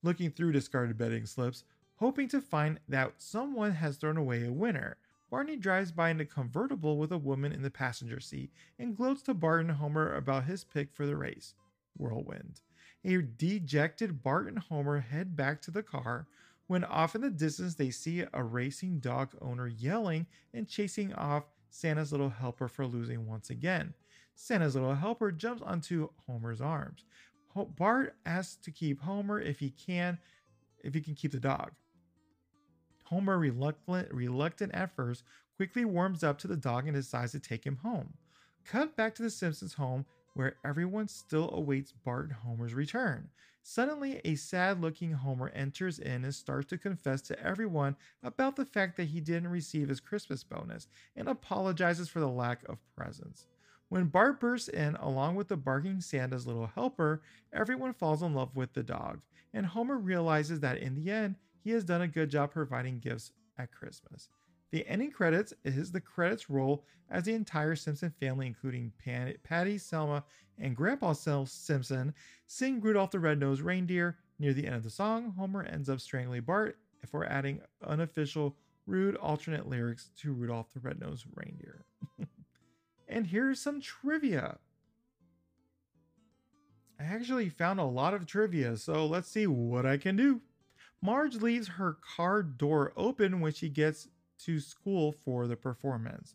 looking 0.02 0.30
through 0.30 0.52
discarded 0.52 0.98
betting 0.98 1.24
slips, 1.24 1.64
hoping 1.94 2.28
to 2.28 2.42
find 2.42 2.78
that 2.90 3.14
someone 3.16 3.72
has 3.72 3.96
thrown 3.96 4.18
away 4.18 4.44
a 4.44 4.52
winner. 4.52 4.98
Barney 5.30 5.56
drives 5.56 5.92
by 5.92 6.10
in 6.10 6.20
a 6.20 6.26
convertible 6.26 6.98
with 6.98 7.10
a 7.10 7.16
woman 7.16 7.52
in 7.52 7.62
the 7.62 7.70
passenger 7.70 8.20
seat 8.20 8.52
and 8.78 8.94
gloats 8.94 9.22
to 9.22 9.32
Bart 9.32 9.62
and 9.62 9.70
Homer 9.70 10.14
about 10.14 10.44
his 10.44 10.62
pick 10.62 10.92
for 10.92 11.06
the 11.06 11.16
race 11.16 11.54
Whirlwind. 11.96 12.60
A 13.02 13.22
dejected 13.22 14.22
Bart 14.22 14.46
and 14.46 14.58
Homer 14.58 15.00
head 15.00 15.36
back 15.36 15.62
to 15.62 15.70
the 15.70 15.82
car. 15.82 16.26
When 16.66 16.84
off 16.84 17.14
in 17.14 17.20
the 17.20 17.30
distance, 17.30 17.74
they 17.74 17.90
see 17.90 18.24
a 18.32 18.42
racing 18.42 18.98
dog 18.98 19.36
owner 19.40 19.68
yelling 19.68 20.26
and 20.52 20.68
chasing 20.68 21.14
off 21.14 21.44
Santa's 21.70 22.10
little 22.10 22.30
helper 22.30 22.68
for 22.68 22.86
losing 22.86 23.26
once 23.26 23.50
again. 23.50 23.94
Santa's 24.34 24.74
little 24.74 24.94
helper 24.94 25.30
jumps 25.30 25.62
onto 25.62 26.08
Homer's 26.26 26.60
arms. 26.60 27.04
Bart 27.76 28.16
asks 28.26 28.56
to 28.64 28.70
keep 28.70 29.00
Homer 29.00 29.40
if 29.40 29.58
he 29.60 29.70
can, 29.70 30.18
if 30.84 30.92
he 30.92 31.00
can 31.00 31.14
keep 31.14 31.32
the 31.32 31.40
dog. 31.40 31.72
Homer, 33.04 33.38
reluctant, 33.38 34.12
reluctant 34.12 34.74
at 34.74 34.94
first, 34.94 35.22
quickly 35.56 35.84
warms 35.84 36.24
up 36.24 36.38
to 36.38 36.48
the 36.48 36.56
dog 36.56 36.86
and 36.86 36.94
decides 36.94 37.32
to 37.32 37.40
take 37.40 37.64
him 37.64 37.76
home. 37.76 38.12
Cut 38.64 38.96
back 38.96 39.14
to 39.14 39.22
the 39.22 39.30
Simpsons' 39.30 39.74
home 39.74 40.04
where 40.34 40.56
everyone 40.64 41.08
still 41.08 41.50
awaits 41.54 41.92
Bart 41.92 42.24
and 42.24 42.34
Homer's 42.34 42.74
return. 42.74 43.28
Suddenly, 43.68 44.20
a 44.24 44.36
sad 44.36 44.80
looking 44.80 45.10
Homer 45.10 45.48
enters 45.48 45.98
in 45.98 46.22
and 46.22 46.32
starts 46.32 46.68
to 46.68 46.78
confess 46.78 47.20
to 47.22 47.42
everyone 47.42 47.96
about 48.22 48.54
the 48.54 48.64
fact 48.64 48.96
that 48.96 49.08
he 49.08 49.20
didn't 49.20 49.50
receive 49.50 49.88
his 49.88 49.98
Christmas 49.98 50.44
bonus 50.44 50.86
and 51.16 51.26
apologizes 51.26 52.08
for 52.08 52.20
the 52.20 52.28
lack 52.28 52.60
of 52.68 52.78
presents. 52.94 53.48
When 53.88 54.04
Bart 54.04 54.38
bursts 54.38 54.68
in, 54.68 54.94
along 54.94 55.34
with 55.34 55.48
the 55.48 55.56
barking 55.56 56.00
Santa's 56.00 56.46
little 56.46 56.68
helper, 56.68 57.22
everyone 57.52 57.92
falls 57.92 58.22
in 58.22 58.34
love 58.34 58.54
with 58.54 58.72
the 58.72 58.84
dog, 58.84 59.20
and 59.52 59.66
Homer 59.66 59.98
realizes 59.98 60.60
that 60.60 60.78
in 60.78 60.94
the 60.94 61.10
end, 61.10 61.34
he 61.58 61.72
has 61.72 61.82
done 61.82 62.02
a 62.02 62.08
good 62.08 62.30
job 62.30 62.52
providing 62.52 63.00
gifts 63.00 63.32
at 63.58 63.72
Christmas. 63.72 64.28
The 64.72 64.86
ending 64.86 65.10
credits 65.10 65.52
is 65.64 65.92
the 65.92 66.00
credits 66.00 66.50
roll 66.50 66.84
as 67.10 67.24
the 67.24 67.34
entire 67.34 67.76
Simpson 67.76 68.12
family, 68.18 68.46
including 68.46 68.92
Patty, 69.44 69.78
Selma, 69.78 70.24
and 70.58 70.74
Grandpa 70.74 71.12
Simpson, 71.12 72.14
sing 72.46 72.80
Rudolph 72.80 73.10
the 73.10 73.20
Red-Nosed 73.20 73.62
Reindeer. 73.62 74.18
Near 74.38 74.52
the 74.52 74.66
end 74.66 74.74
of 74.74 74.82
the 74.82 74.90
song, 74.90 75.32
Homer 75.38 75.62
ends 75.62 75.88
up 75.88 76.00
strangling 76.00 76.42
Bart 76.42 76.78
for 77.06 77.24
adding 77.24 77.60
unofficial, 77.86 78.56
rude 78.86 79.16
alternate 79.16 79.68
lyrics 79.68 80.10
to 80.20 80.32
Rudolph 80.32 80.72
the 80.72 80.80
Red-Nosed 80.80 81.26
Reindeer. 81.34 81.84
and 83.08 83.26
here's 83.26 83.60
some 83.60 83.80
trivia. 83.80 84.58
I 86.98 87.04
actually 87.04 87.50
found 87.50 87.78
a 87.78 87.84
lot 87.84 88.14
of 88.14 88.26
trivia, 88.26 88.76
so 88.76 89.06
let's 89.06 89.28
see 89.28 89.46
what 89.46 89.86
I 89.86 89.96
can 89.96 90.16
do. 90.16 90.40
Marge 91.02 91.36
leaves 91.36 91.68
her 91.68 91.98
car 92.16 92.42
door 92.42 92.92
open 92.96 93.40
when 93.40 93.52
she 93.52 93.68
gets 93.68 94.08
to 94.44 94.60
school 94.60 95.12
for 95.12 95.46
the 95.46 95.56
performance. 95.56 96.34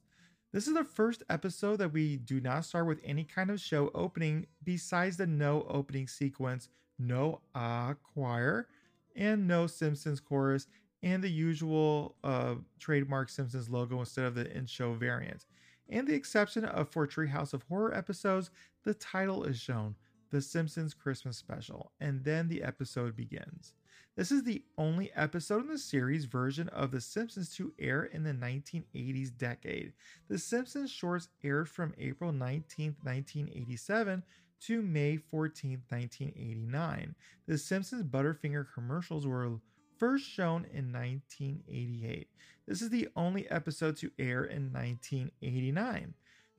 This 0.54 0.68
is 0.68 0.74
the 0.74 0.84
first 0.84 1.24
episode 1.30 1.78
that 1.78 1.94
we 1.94 2.18
do 2.18 2.42
not 2.42 2.66
start 2.66 2.86
with 2.86 3.00
any 3.06 3.24
kind 3.24 3.50
of 3.50 3.62
show 3.62 3.90
opening 3.96 4.48
besides 4.64 5.16
the 5.18 5.26
no 5.26 5.66
opening 5.70 6.08
sequence, 6.08 6.68
no 7.00 7.42
ah 7.56 7.94
choir, 8.04 8.68
and 9.16 9.48
no 9.48 9.68
Simpsons 9.68 10.20
chorus, 10.20 10.68
and 11.04 11.24
the 11.24 11.30
usual 11.30 12.16
uh, 12.24 12.56
trademark 12.80 13.30
Simpsons 13.30 13.70
logo 13.70 14.00
instead 14.00 14.26
of 14.26 14.36
the 14.36 14.56
in 14.56 14.66
show 14.66 14.94
variant. 14.94 15.46
And 15.90 16.08
the 16.08 16.16
exception 16.16 16.66
of 16.66 16.90
for 16.90 17.08
Treehouse 17.08 17.54
of 17.54 17.64
Horror 17.64 17.94
episodes, 17.96 18.50
the 18.84 18.94
title 18.94 19.44
is 19.44 19.60
shown, 19.60 19.96
The 20.32 20.42
Simpsons 20.42 20.94
Christmas 20.94 21.38
Special, 21.38 21.92
and 22.00 22.24
then 22.24 22.48
the 22.48 22.64
episode 22.64 23.16
begins. 23.16 23.74
This 24.22 24.32
is 24.32 24.44
the 24.44 24.64
only 24.78 25.12
episode 25.16 25.64
in 25.64 25.68
the 25.68 25.80
series 25.80 26.26
version 26.26 26.70
of 26.70 26.92
The 26.92 27.02
Simpsons 27.02 27.56
to 27.56 27.74
air 27.80 28.04
in 28.04 28.22
the 28.22 28.34
1980s 28.34 29.36
decade. 29.36 29.94
The 30.30 30.38
Simpsons 30.38 30.92
shorts 30.92 31.30
aired 31.44 31.68
from 31.68 31.96
April 31.98 32.32
19, 32.32 32.98
1987 33.02 34.22
to 34.68 34.82
May 34.84 35.18
14, 35.18 35.82
1989. 35.90 37.16
The 37.48 37.58
Simpsons 37.58 38.04
Butterfinger 38.04 38.68
commercials 38.72 39.26
were 39.26 39.54
first 39.98 40.30
shown 40.30 40.68
in 40.72 40.94
1988. 40.94 42.28
This 42.68 42.84
is 42.84 42.92
the 42.92 43.10
only 43.16 43.50
episode 43.50 43.98
to 43.98 44.12
air 44.20 44.44
in 44.44 44.72
1989. 44.72 46.14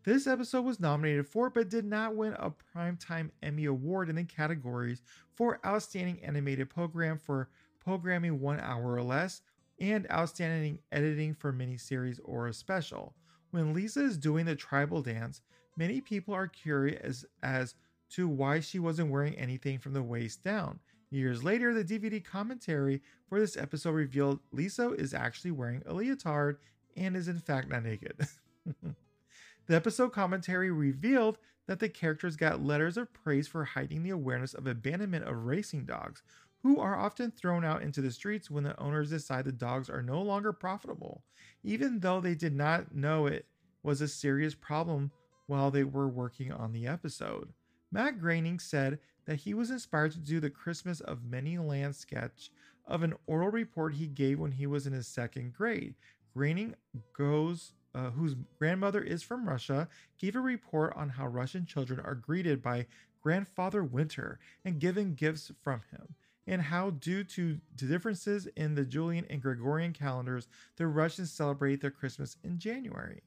This 0.05 0.27
episode 0.27 0.65
was 0.65 0.81
nominated 0.81 1.29
for 1.29 1.49
but 1.49 1.69
did 1.69 1.85
not 1.85 2.17
win 2.17 2.33
a 2.33 2.51
Primetime 2.51 3.31
Emmy 3.41 3.67
Award 3.67 4.11
in 4.11 4.17
the 4.17 4.25
categories 4.25 5.01
for 5.33 5.61
Outstanding 5.65 6.19
Animated 6.25 6.69
Program 6.71 7.19
for 7.19 7.49
Programming 7.79 8.41
One 8.41 8.59
Hour 8.59 8.95
or 8.95 9.03
Less 9.05 9.43
and 9.79 10.11
Outstanding 10.11 10.81
Editing 10.91 11.35
for 11.35 11.53
Miniseries 11.53 12.19
or 12.25 12.49
a 12.49 12.53
Special. 12.53 13.15
When 13.53 13.75
Lisa 13.75 14.03
is 14.03 14.19
doing 14.19 14.45
the 14.45 14.57
tribal 14.57 15.03
dance, 15.03 15.41
many 15.77 16.01
people 16.01 16.35
are 16.35 16.49
curious 16.49 17.25
as 17.45 17.77
to 18.11 18.27
why 18.27 18.59
she 18.59 18.81
wasn't 18.81 19.11
wearing 19.11 19.35
anything 19.37 19.79
from 19.79 19.93
the 19.93 20.03
waist 20.03 20.43
down. 20.43 20.81
Years 21.11 21.45
later, 21.45 21.73
the 21.73 21.85
DVD 21.85 22.25
commentary 22.25 23.03
for 23.29 23.39
this 23.39 23.57
episode 23.57 23.93
revealed 23.93 24.41
Lisa 24.51 24.95
is 24.95 25.15
actually 25.15 25.53
wearing 25.53 25.83
a 25.87 25.95
leotard 25.95 26.59
and 26.97 27.17
is 27.17 27.29
in 27.29 27.39
fact 27.39 27.69
not 27.69 27.85
naked. 27.85 28.27
The 29.67 29.77
episode 29.77 30.13
commentary 30.13 30.71
revealed 30.71 31.39
that 31.67 31.79
the 31.79 31.89
characters 31.89 32.37
got 32.37 32.65
letters 32.65 32.97
of 32.97 33.13
praise 33.13 33.47
for 33.47 33.65
hiding 33.65 34.03
the 34.03 34.11
awareness 34.11 34.55
of 34.55 34.67
abandonment 34.67 35.25
of 35.25 35.45
racing 35.45 35.85
dogs, 35.85 36.23
who 36.63 36.81
are 36.81 36.97
often 36.97 37.31
thrown 37.31 37.65
out 37.65 37.83
into 37.83 38.01
the 38.01 38.11
streets 38.11 38.51
when 38.51 38.65
the 38.65 38.79
owners 38.81 39.11
decide 39.11 39.45
the 39.45 39.53
dogs 39.53 39.89
are 39.89 40.03
no 40.03 40.21
longer 40.21 40.53
profitable, 40.53 41.23
even 41.63 42.01
though 42.01 42.21
they 42.21 42.35
did 42.35 42.55
not 42.55 42.95
know 42.95 43.27
it 43.27 43.47
was 43.83 44.01
a 44.01 44.09
serious 44.09 44.55
problem 44.55 45.11
while 45.47 45.71
they 45.71 45.85
were 45.85 46.09
working 46.09 46.53
on 46.53 46.73
the 46.73 46.87
episode. 46.87 47.53
Matt 47.91 48.21
Groening 48.21 48.59
said 48.59 48.99
that 49.27 49.37
he 49.37 49.55
was 49.55 49.71
inspired 49.71 50.13
to 50.13 50.19
do 50.19 50.41
the 50.41 50.51
Christmas 50.51 51.01
of 51.01 51.25
Many 51.25 51.59
Lands 51.59 51.99
sketch 51.99 52.51
of 52.87 53.03
an 53.03 53.15
oral 53.27 53.51
report 53.51 53.95
he 53.95 54.07
gave 54.07 54.39
when 54.39 54.53
he 54.53 54.67
was 54.67 54.87
in 54.87 54.93
his 54.93 55.07
second 55.07 55.53
grade. 55.53 55.95
Groening 56.35 56.75
goes 57.17 57.75
uh, 57.95 58.11
whose 58.11 58.37
grandmother 58.59 59.01
is 59.01 59.23
from 59.23 59.49
Russia, 59.49 59.89
gave 60.19 60.37
a 60.37 60.41
report 60.41 60.93
on 60.97 61.11
how 61.11 61.27
Russian 61.27 61.67
children 61.67 62.01
are 62.01 62.15
greeted 62.15 62.63
by 62.63 62.87
Grandfather 63.23 63.85
Winter 63.85 64.39
and 64.65 64.81
given 64.81 65.15
gifts 65.15 65.53
from 65.63 65.83
him, 65.91 66.15
and 66.47 66.63
how, 66.63 66.91
due 66.91 67.23
to 67.25 67.61
differences 67.77 68.49
in 68.57 68.75
the 68.75 68.85
Julian 68.85 69.27
and 69.31 69.41
Gregorian 69.41 69.93
calendars, 69.93 70.49
the 70.77 70.87
Russians 70.87 71.31
celebrate 71.31 71.81
their 71.81 71.91
Christmas 71.91 72.37
in 72.43 72.59
January. 72.59 73.23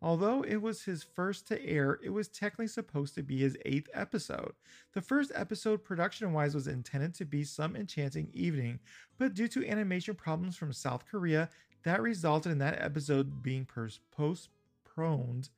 Although 0.00 0.42
it 0.42 0.62
was 0.62 0.82
his 0.82 1.02
first 1.02 1.48
to 1.48 1.64
air, 1.64 1.98
it 2.04 2.10
was 2.10 2.28
technically 2.28 2.68
supposed 2.68 3.16
to 3.16 3.22
be 3.22 3.38
his 3.38 3.56
eighth 3.64 3.88
episode. 3.92 4.52
The 4.94 5.00
first 5.00 5.32
episode, 5.34 5.82
production 5.82 6.32
wise, 6.32 6.54
was 6.54 6.68
intended 6.68 7.14
to 7.14 7.24
be 7.24 7.42
some 7.42 7.74
enchanting 7.74 8.28
evening, 8.32 8.78
but 9.18 9.34
due 9.34 9.48
to 9.48 9.68
animation 9.68 10.14
problems 10.14 10.56
from 10.56 10.72
South 10.72 11.04
Korea, 11.10 11.48
that 11.88 12.02
resulted 12.02 12.52
in 12.52 12.58
that 12.58 12.80
episode 12.82 13.42
being 13.42 13.66
postponed 14.10 15.48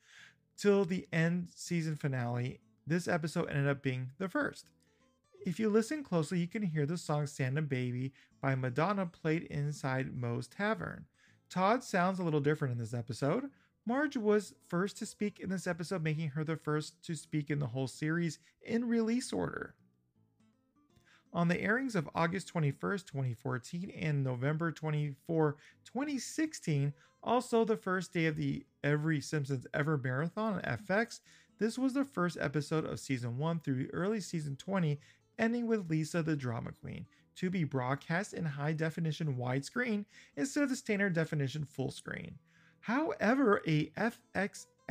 till 0.56 0.84
the 0.84 1.08
end 1.12 1.48
season 1.54 1.96
finale. 1.96 2.60
This 2.86 3.08
episode 3.08 3.48
ended 3.48 3.68
up 3.68 3.82
being 3.82 4.10
the 4.18 4.28
first. 4.28 4.70
If 5.44 5.58
you 5.58 5.70
listen 5.70 6.04
closely, 6.04 6.38
you 6.38 6.46
can 6.46 6.62
hear 6.62 6.86
the 6.86 6.98
song 6.98 7.26
Santa 7.26 7.62
Baby 7.62 8.12
by 8.40 8.54
Madonna 8.54 9.06
played 9.06 9.44
inside 9.44 10.14
Moe's 10.14 10.46
Tavern. 10.46 11.06
Todd 11.48 11.82
sounds 11.82 12.18
a 12.18 12.22
little 12.22 12.40
different 12.40 12.72
in 12.72 12.78
this 12.78 12.94
episode. 12.94 13.50
Marge 13.86 14.16
was 14.16 14.54
first 14.68 14.98
to 14.98 15.06
speak 15.06 15.40
in 15.40 15.48
this 15.48 15.66
episode, 15.66 16.02
making 16.02 16.28
her 16.28 16.44
the 16.44 16.56
first 16.56 17.02
to 17.06 17.14
speak 17.16 17.50
in 17.50 17.58
the 17.58 17.66
whole 17.66 17.88
series 17.88 18.38
in 18.62 18.86
release 18.86 19.32
order. 19.32 19.74
On 21.32 21.46
the 21.46 21.60
airings 21.60 21.94
of 21.94 22.08
August 22.14 22.52
21st, 22.52 23.06
2014 23.06 23.90
and 23.90 24.24
November 24.24 24.72
24, 24.72 25.56
2016, 25.84 26.92
also 27.22 27.64
the 27.64 27.76
first 27.76 28.12
day 28.12 28.26
of 28.26 28.36
the 28.36 28.64
Every 28.82 29.20
Simpsons 29.20 29.66
Ever 29.72 29.96
Marathon 29.96 30.54
on 30.54 30.62
FXX, 30.62 31.20
this 31.58 31.78
was 31.78 31.92
the 31.92 32.04
first 32.04 32.36
episode 32.40 32.84
of 32.84 32.98
season 32.98 33.38
1 33.38 33.60
through 33.60 33.88
early 33.92 34.20
season 34.20 34.56
20, 34.56 34.98
ending 35.38 35.66
with 35.68 35.88
Lisa 35.88 36.22
the 36.22 36.34
Drama 36.34 36.72
Queen, 36.72 37.06
to 37.36 37.48
be 37.48 37.62
broadcast 37.62 38.34
in 38.34 38.44
high 38.44 38.72
definition 38.72 39.36
widescreen 39.36 40.06
instead 40.36 40.64
of 40.64 40.68
the 40.70 40.76
standard 40.76 41.12
definition 41.12 41.64
full 41.64 41.92
screen. 41.92 42.38
However, 42.80 43.62
a 43.68 43.92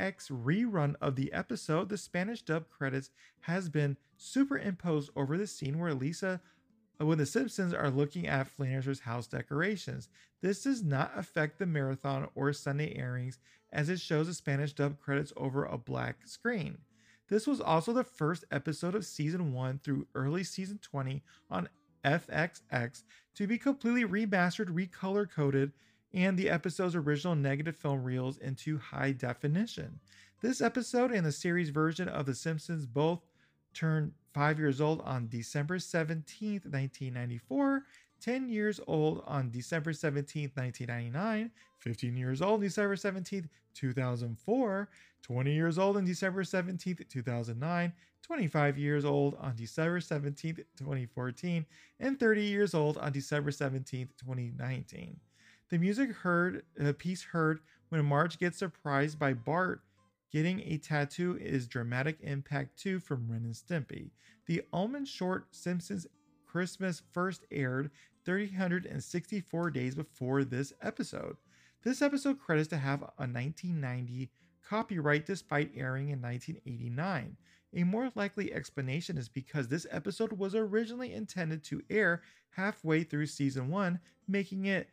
FXX 0.00 0.30
rerun 0.30 0.94
of 1.00 1.16
the 1.16 1.32
episode, 1.32 1.88
the 1.88 1.98
Spanish 1.98 2.42
dub 2.42 2.68
credits, 2.68 3.10
has 3.40 3.68
been 3.68 3.96
superimposed 4.16 5.10
over 5.14 5.36
the 5.36 5.46
scene 5.46 5.78
where 5.78 5.94
Lisa, 5.94 6.40
uh, 7.00 7.06
when 7.06 7.18
the 7.18 7.26
Simpsons 7.26 7.72
are 7.72 7.90
looking 7.90 8.26
at 8.26 8.48
Flanders' 8.48 9.00
house 9.00 9.26
decorations. 9.26 10.08
This 10.40 10.62
does 10.62 10.82
not 10.82 11.12
affect 11.16 11.58
the 11.58 11.66
marathon 11.66 12.28
or 12.34 12.52
Sunday 12.52 12.96
airings 12.96 13.38
as 13.72 13.88
it 13.88 14.00
shows 14.00 14.26
the 14.26 14.34
Spanish 14.34 14.72
dub 14.72 14.98
credits 14.98 15.32
over 15.36 15.64
a 15.64 15.78
black 15.78 16.26
screen. 16.26 16.78
This 17.28 17.46
was 17.46 17.60
also 17.60 17.92
the 17.92 18.04
first 18.04 18.44
episode 18.50 18.94
of 18.94 19.04
season 19.04 19.52
1 19.52 19.80
through 19.84 20.08
early 20.14 20.42
season 20.42 20.80
20 20.82 21.22
on 21.50 21.68
FXX 22.04 23.04
to 23.34 23.46
be 23.46 23.58
completely 23.58 24.04
remastered, 24.04 24.74
recolor 24.74 25.30
coded, 25.30 25.72
and 26.12 26.36
the 26.36 26.50
episode's 26.50 26.96
original 26.96 27.34
negative 27.34 27.76
film 27.76 28.02
reels 28.02 28.38
into 28.38 28.78
high 28.78 29.12
definition. 29.12 30.00
This 30.40 30.60
episode 30.60 31.12
and 31.12 31.24
the 31.24 31.32
series 31.32 31.70
version 31.70 32.08
of 32.08 32.26
The 32.26 32.34
Simpsons 32.34 32.86
both 32.86 33.20
turned 33.74 34.12
five 34.32 34.58
years 34.58 34.80
old 34.80 35.00
on 35.02 35.28
December 35.28 35.78
17th, 35.78 36.64
1994, 36.64 37.84
10 38.20 38.48
years 38.48 38.80
old 38.86 39.22
on 39.26 39.50
December 39.50 39.92
17th, 39.92 40.56
1999, 40.56 41.50
15 41.78 42.16
years 42.16 42.42
old 42.42 42.54
on 42.54 42.60
December 42.60 42.96
17th, 42.96 43.48
2004, 43.74 44.88
20 45.22 45.52
years 45.52 45.78
old 45.78 45.96
on 45.96 46.04
December 46.04 46.42
17th, 46.42 47.08
2009, 47.08 47.92
25 48.22 48.78
years 48.78 49.04
old 49.04 49.36
on 49.40 49.54
December 49.56 50.00
17th, 50.00 50.64
2014, 50.76 51.66
and 52.00 52.18
30 52.20 52.42
years 52.42 52.74
old 52.74 52.98
on 52.98 53.12
December 53.12 53.50
17th, 53.50 54.08
2019. 54.18 55.18
The 55.70 55.78
music 55.78 56.10
heard, 56.10 56.64
a 56.80 56.92
piece 56.92 57.22
heard 57.22 57.60
when 57.90 58.04
Marge 58.04 58.40
gets 58.40 58.58
surprised 58.58 59.20
by 59.20 59.34
Bart 59.34 59.82
getting 60.32 60.60
a 60.62 60.78
tattoo 60.78 61.38
is 61.40 61.68
Dramatic 61.68 62.18
Impact 62.22 62.76
2 62.76 62.98
from 62.98 63.30
Ren 63.30 63.44
and 63.44 63.54
Stimpy. 63.54 64.10
The 64.46 64.62
Ullman 64.72 65.04
short 65.04 65.54
Simpsons 65.54 66.08
Christmas 66.44 67.02
first 67.12 67.44
aired 67.52 67.92
364 68.24 69.70
days 69.70 69.94
before 69.94 70.42
this 70.42 70.72
episode. 70.82 71.36
This 71.84 72.02
episode 72.02 72.40
credits 72.40 72.68
to 72.70 72.76
have 72.76 73.02
a 73.02 73.28
1990 73.28 74.28
copyright 74.68 75.24
despite 75.24 75.70
airing 75.76 76.08
in 76.08 76.20
1989. 76.20 77.36
A 77.74 77.84
more 77.84 78.10
likely 78.16 78.52
explanation 78.52 79.16
is 79.16 79.28
because 79.28 79.68
this 79.68 79.86
episode 79.92 80.32
was 80.32 80.56
originally 80.56 81.14
intended 81.14 81.62
to 81.62 81.80
air 81.88 82.22
halfway 82.56 83.04
through 83.04 83.26
season 83.26 83.68
1, 83.68 84.00
making 84.26 84.64
it 84.64 84.88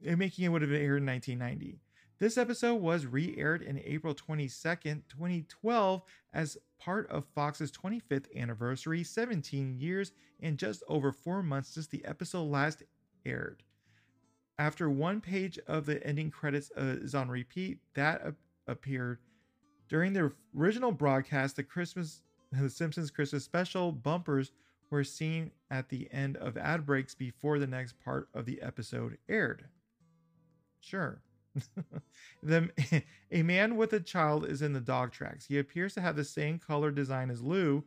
making 0.00 0.44
it 0.44 0.48
would 0.48 0.62
have 0.62 0.70
been 0.70 0.82
aired 0.82 1.02
in 1.02 1.06
1990. 1.06 1.78
This 2.18 2.36
episode 2.36 2.76
was 2.76 3.06
re 3.06 3.34
aired 3.38 3.62
in 3.62 3.80
April 3.82 4.14
22nd, 4.14 5.02
2012, 5.08 6.02
as 6.34 6.58
part 6.78 7.10
of 7.10 7.24
Fox's 7.34 7.72
25th 7.72 8.26
anniversary, 8.36 9.02
17 9.02 9.78
years 9.78 10.12
and 10.42 10.58
just 10.58 10.82
over 10.88 11.12
four 11.12 11.42
months 11.42 11.70
since 11.70 11.86
the 11.86 12.04
episode 12.04 12.44
last 12.44 12.82
aired. 13.24 13.62
After 14.58 14.90
one 14.90 15.22
page 15.22 15.58
of 15.66 15.86
the 15.86 16.06
ending 16.06 16.30
credits 16.30 16.70
uh, 16.76 16.96
is 17.00 17.14
on 17.14 17.30
repeat, 17.30 17.78
that 17.94 18.20
ap- 18.26 18.34
appeared 18.66 19.18
during 19.88 20.12
the 20.12 20.30
original 20.56 20.92
broadcast. 20.92 21.56
The 21.56 21.62
Christmas, 21.62 22.22
the 22.52 22.68
Simpsons 22.68 23.10
Christmas 23.10 23.44
special 23.44 23.92
bumpers 23.92 24.52
were 24.90 25.04
seen 25.04 25.52
at 25.70 25.88
the 25.88 26.08
end 26.12 26.36
of 26.36 26.58
ad 26.58 26.84
breaks 26.84 27.14
before 27.14 27.58
the 27.58 27.66
next 27.66 27.98
part 28.00 28.28
of 28.34 28.44
the 28.44 28.60
episode 28.60 29.16
aired. 29.28 29.64
Sure. 30.80 31.22
the, 32.42 32.70
a 33.32 33.42
man 33.42 33.76
with 33.76 33.92
a 33.92 34.00
child 34.00 34.46
is 34.46 34.62
in 34.62 34.72
the 34.72 34.80
dog 34.80 35.12
tracks. 35.12 35.46
He 35.46 35.58
appears 35.58 35.94
to 35.94 36.00
have 36.00 36.16
the 36.16 36.24
same 36.24 36.58
color 36.58 36.90
design 36.90 37.30
as 37.30 37.42
Lou, 37.42 37.84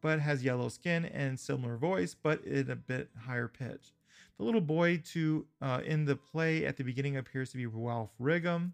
but 0.00 0.20
has 0.20 0.44
yellow 0.44 0.68
skin 0.68 1.04
and 1.06 1.38
similar 1.38 1.76
voice, 1.76 2.14
but 2.14 2.44
in 2.44 2.70
a 2.70 2.76
bit 2.76 3.10
higher 3.26 3.48
pitch. 3.48 3.92
The 4.38 4.44
little 4.44 4.60
boy 4.60 5.02
to 5.12 5.46
uh, 5.62 5.80
in 5.84 6.04
the 6.04 6.16
play 6.16 6.66
at 6.66 6.76
the 6.76 6.84
beginning 6.84 7.16
appears 7.16 7.50
to 7.50 7.56
be 7.56 7.66
Ralph 7.66 8.10
Wiggum. 8.20 8.72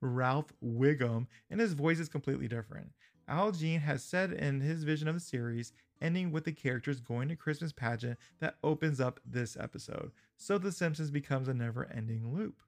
Ralph 0.00 0.52
Wiggum, 0.62 1.26
and 1.50 1.60
his 1.60 1.72
voice 1.72 1.98
is 1.98 2.08
completely 2.08 2.48
different. 2.48 2.90
Al 3.26 3.52
Jean 3.52 3.80
has 3.80 4.04
said 4.04 4.32
in 4.32 4.60
his 4.60 4.84
vision 4.84 5.08
of 5.08 5.14
the 5.14 5.20
series, 5.20 5.72
ending 6.02 6.30
with 6.30 6.44
the 6.44 6.52
characters 6.52 7.00
going 7.00 7.28
to 7.28 7.36
Christmas 7.36 7.72
pageant 7.72 8.18
that 8.40 8.56
opens 8.62 9.00
up 9.00 9.18
this 9.24 9.56
episode. 9.58 10.12
So 10.36 10.58
The 10.58 10.72
Simpsons 10.72 11.10
becomes 11.10 11.48
a 11.48 11.54
never 11.54 11.90
ending 11.92 12.34
loop. 12.34 12.60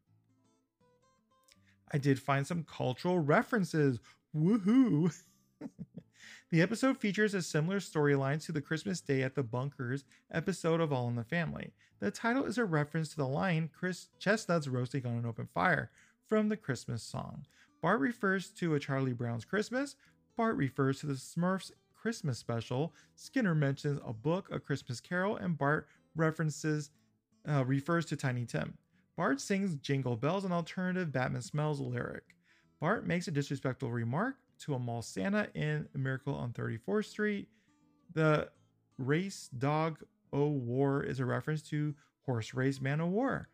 I 1.92 1.98
did 1.98 2.18
find 2.18 2.46
some 2.46 2.64
cultural 2.64 3.18
references. 3.18 4.00
Woohoo! 4.34 5.14
the 6.50 6.62
episode 6.62 6.98
features 6.98 7.34
a 7.34 7.42
similar 7.42 7.78
storyline 7.78 8.44
to 8.44 8.52
the 8.52 8.60
Christmas 8.60 9.00
Day 9.00 9.22
at 9.22 9.34
the 9.34 9.42
Bunkers 9.42 10.04
episode 10.32 10.80
of 10.80 10.92
All 10.92 11.08
in 11.08 11.14
the 11.14 11.24
Family. 11.24 11.72
The 12.00 12.10
title 12.10 12.44
is 12.44 12.58
a 12.58 12.64
reference 12.64 13.10
to 13.10 13.16
the 13.16 13.28
line 13.28 13.70
Chris 13.72 14.08
chestnuts 14.18 14.68
roasting 14.68 15.06
on 15.06 15.18
an 15.18 15.26
open 15.26 15.48
fire 15.54 15.90
from 16.28 16.48
the 16.48 16.56
Christmas 16.56 17.02
song. 17.02 17.46
Bart 17.80 18.00
refers 18.00 18.50
to 18.50 18.74
a 18.74 18.80
Charlie 18.80 19.12
Brown's 19.12 19.44
Christmas. 19.44 19.96
Bart 20.36 20.56
refers 20.56 21.00
to 21.00 21.06
the 21.06 21.14
Smurfs 21.14 21.70
Christmas 21.94 22.38
special. 22.38 22.94
Skinner 23.14 23.54
mentions 23.54 24.00
a 24.04 24.12
book, 24.12 24.48
A 24.50 24.58
Christmas 24.58 25.00
Carol, 25.00 25.36
and 25.36 25.56
Bart 25.56 25.88
references 26.14 26.90
uh, 27.48 27.64
refers 27.64 28.06
to 28.06 28.16
Tiny 28.16 28.44
Tim. 28.44 28.76
Bart 29.16 29.40
sings 29.40 29.74
Jingle 29.76 30.16
Bells, 30.16 30.44
an 30.44 30.52
alternative 30.52 31.12
Batman 31.12 31.42
Smells 31.42 31.80
lyric. 31.80 32.24
Bart 32.80 33.06
makes 33.06 33.28
a 33.28 33.30
disrespectful 33.30 33.90
remark 33.90 34.36
to 34.60 34.74
a 34.74 34.78
mall 34.78 35.02
Santa 35.02 35.48
in 35.54 35.88
Miracle 35.94 36.34
on 36.34 36.52
34th 36.52 37.06
Street. 37.06 37.48
The 38.12 38.48
race 38.98 39.48
dog 39.58 39.98
o 40.32 40.48
war 40.48 41.02
is 41.02 41.20
a 41.20 41.24
reference 41.24 41.62
to 41.62 41.94
horse 42.24 42.54
race 42.54 42.80
man 42.80 43.00
o 43.00 43.06
war. 43.06 43.48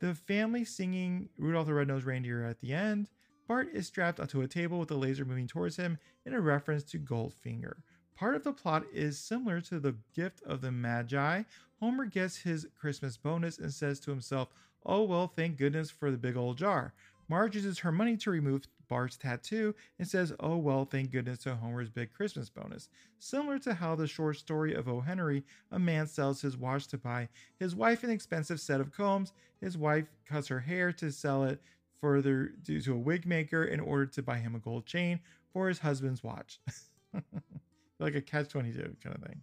The 0.00 0.14
family 0.14 0.64
singing 0.64 1.28
Rudolph 1.38 1.66
the 1.66 1.74
Red-Nosed 1.74 2.04
Reindeer 2.04 2.44
at 2.44 2.60
the 2.60 2.72
end. 2.72 3.10
Bart 3.48 3.68
is 3.72 3.86
strapped 3.86 4.20
onto 4.20 4.42
a 4.42 4.48
table 4.48 4.78
with 4.78 4.90
a 4.90 4.94
laser 4.94 5.24
moving 5.24 5.48
towards 5.48 5.76
him 5.76 5.98
in 6.24 6.34
a 6.34 6.40
reference 6.40 6.84
to 6.84 6.98
Goldfinger. 6.98 7.78
Part 8.18 8.34
of 8.34 8.42
the 8.42 8.52
plot 8.52 8.82
is 8.92 9.16
similar 9.16 9.60
to 9.60 9.78
the 9.78 9.94
gift 10.12 10.42
of 10.42 10.60
the 10.60 10.72
Magi. 10.72 11.44
Homer 11.78 12.04
gets 12.04 12.36
his 12.36 12.66
Christmas 12.76 13.16
bonus 13.16 13.58
and 13.58 13.72
says 13.72 14.00
to 14.00 14.10
himself, 14.10 14.48
Oh, 14.84 15.04
well, 15.04 15.28
thank 15.28 15.56
goodness 15.56 15.88
for 15.88 16.10
the 16.10 16.16
big 16.16 16.36
old 16.36 16.58
jar. 16.58 16.94
Marge 17.28 17.54
uses 17.54 17.78
her 17.78 17.92
money 17.92 18.16
to 18.16 18.32
remove 18.32 18.62
Bart's 18.88 19.16
tattoo 19.16 19.72
and 20.00 20.08
says, 20.08 20.32
Oh, 20.40 20.56
well, 20.56 20.84
thank 20.84 21.12
goodness 21.12 21.38
to 21.44 21.54
Homer's 21.54 21.90
big 21.90 22.12
Christmas 22.12 22.50
bonus. 22.50 22.88
Similar 23.20 23.60
to 23.60 23.74
how 23.74 23.94
the 23.94 24.08
short 24.08 24.36
story 24.36 24.74
of 24.74 24.88
O. 24.88 25.00
Henry, 25.00 25.44
a 25.70 25.78
man 25.78 26.08
sells 26.08 26.40
his 26.40 26.56
watch 26.56 26.88
to 26.88 26.98
buy 26.98 27.28
his 27.60 27.76
wife 27.76 28.02
an 28.02 28.10
expensive 28.10 28.58
set 28.58 28.80
of 28.80 28.90
combs. 28.90 29.32
His 29.60 29.78
wife 29.78 30.06
cuts 30.28 30.48
her 30.48 30.58
hair 30.58 30.92
to 30.94 31.12
sell 31.12 31.44
it 31.44 31.62
further 32.00 32.52
due 32.64 32.80
to 32.80 32.94
a 32.94 32.98
wig 32.98 33.26
maker 33.26 33.62
in 33.62 33.78
order 33.78 34.06
to 34.06 34.22
buy 34.24 34.38
him 34.38 34.56
a 34.56 34.58
gold 34.58 34.86
chain 34.86 35.20
for 35.52 35.68
his 35.68 35.78
husband's 35.78 36.24
watch. 36.24 36.58
like 37.98 38.14
a 38.14 38.20
catch 38.20 38.48
22 38.48 38.96
kind 39.02 39.16
of 39.16 39.22
thing. 39.22 39.42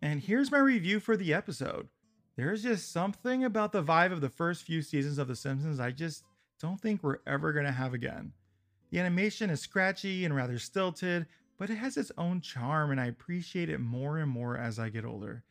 And 0.00 0.20
here's 0.20 0.50
my 0.50 0.58
review 0.58 1.00
for 1.00 1.16
the 1.16 1.34
episode. 1.34 1.88
There's 2.36 2.62
just 2.62 2.92
something 2.92 3.44
about 3.44 3.72
the 3.72 3.82
vibe 3.82 4.12
of 4.12 4.20
the 4.20 4.28
first 4.28 4.62
few 4.62 4.80
seasons 4.80 5.18
of 5.18 5.26
The 5.26 5.34
Simpsons 5.34 5.80
I 5.80 5.90
just 5.90 6.22
don't 6.60 6.80
think 6.80 7.02
we're 7.02 7.18
ever 7.26 7.52
going 7.52 7.66
to 7.66 7.72
have 7.72 7.94
again. 7.94 8.32
The 8.90 9.00
animation 9.00 9.50
is 9.50 9.60
scratchy 9.60 10.24
and 10.24 10.34
rather 10.34 10.58
stilted, 10.58 11.26
but 11.58 11.68
it 11.70 11.76
has 11.76 11.96
its 11.96 12.12
own 12.16 12.40
charm 12.40 12.90
and 12.90 13.00
I 13.00 13.06
appreciate 13.06 13.68
it 13.68 13.80
more 13.80 14.18
and 14.18 14.30
more 14.30 14.56
as 14.56 14.78
I 14.78 14.88
get 14.88 15.04
older. 15.04 15.42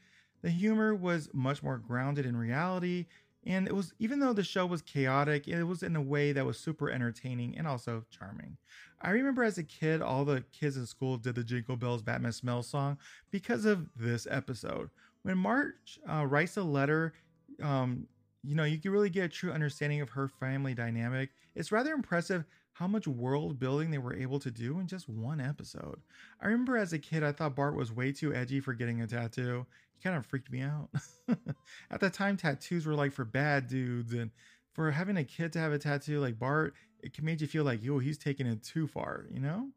The 0.41 0.49
humor 0.49 0.95
was 0.95 1.29
much 1.33 1.62
more 1.62 1.77
grounded 1.77 2.25
in 2.25 2.38
reality, 2.38 3.07
and 3.45 3.67
it 3.67 3.75
was 3.75 3.93
even 3.99 4.19
though 4.19 4.33
the 4.33 4.43
show 4.43 4.65
was 4.65 4.81
chaotic, 4.81 5.47
it 5.47 5.63
was 5.63 5.83
in 5.83 5.95
a 5.95 6.01
way 6.01 6.31
that 6.31 6.45
was 6.45 6.60
super 6.60 6.89
entertaining 6.89 7.57
and 7.57 7.67
also 7.67 8.05
charming. 8.10 8.57
I 9.01 9.12
remember 9.12 9.43
as 9.43 9.57
a 9.57 9.63
kid, 9.63 10.01
all 10.01 10.25
the 10.25 10.43
kids 10.51 10.77
in 10.77 10.86
school 10.86 11.17
did 11.17 11.36
the 11.36 11.43
Jingle 11.43 11.75
Bells 11.75 12.01
Batman 12.01 12.31
Smell 12.31 12.63
song 12.63 12.97
because 13.31 13.65
of 13.65 13.88
this 13.95 14.27
episode. 14.29 14.89
When 15.21 15.38
Marge 15.38 15.99
uh, 16.10 16.25
writes 16.25 16.57
a 16.57 16.63
letter, 16.63 17.13
um, 17.62 18.07
you 18.43 18.55
know, 18.55 18.63
you 18.63 18.79
can 18.79 18.91
really 18.91 19.10
get 19.10 19.25
a 19.25 19.29
true 19.29 19.51
understanding 19.51 20.01
of 20.01 20.10
her 20.10 20.27
family 20.27 20.73
dynamic. 20.73 21.29
It's 21.55 21.71
rather 21.71 21.93
impressive 21.93 22.45
how 22.73 22.88
much 22.88 23.07
world 23.07 23.60
building 23.60 23.89
they 23.89 23.97
were 23.97 24.15
able 24.15 24.39
to 24.39 24.51
do 24.51 24.79
in 24.79 24.88
just 24.88 25.10
one 25.10 25.41
episode. 25.41 25.99
I 26.39 26.45
remember 26.45 26.77
as 26.77 26.93
a 26.93 26.99
kid, 26.99 27.23
I 27.23 27.31
thought 27.31 27.55
Bart 27.55 27.75
was 27.75 27.91
way 27.91 28.12
too 28.12 28.33
edgy 28.33 28.60
for 28.60 28.73
getting 28.73 29.01
a 29.01 29.07
tattoo. 29.07 29.65
He 29.93 29.99
kind 30.01 30.15
of 30.15 30.25
freaked 30.25 30.51
me 30.51 30.62
out. 30.62 30.89
At 31.91 31.99
the 31.99 32.10
time, 32.10 32.38
tattoos 32.38 32.86
were 32.86 32.93
like 32.93 33.13
for 33.13 33.25
bad 33.25 33.67
dudes, 33.67 34.13
and 34.13 34.29
for 34.73 34.91
having 34.91 35.17
a 35.17 35.23
kid 35.23 35.51
to 35.53 35.60
have 35.60 35.73
a 35.73 35.79
tattoo 35.79 36.19
like 36.19 36.38
Bart, 36.38 36.75
it 37.01 37.13
can 37.13 37.25
made 37.25 37.41
you 37.41 37.47
feel 37.47 37.63
like, 37.63 37.83
yo, 37.83 37.99
he's 37.99 38.17
taking 38.17 38.47
it 38.47 38.63
too 38.63 38.88
far, 38.88 39.25
you 39.31 39.39
know? 39.39 39.69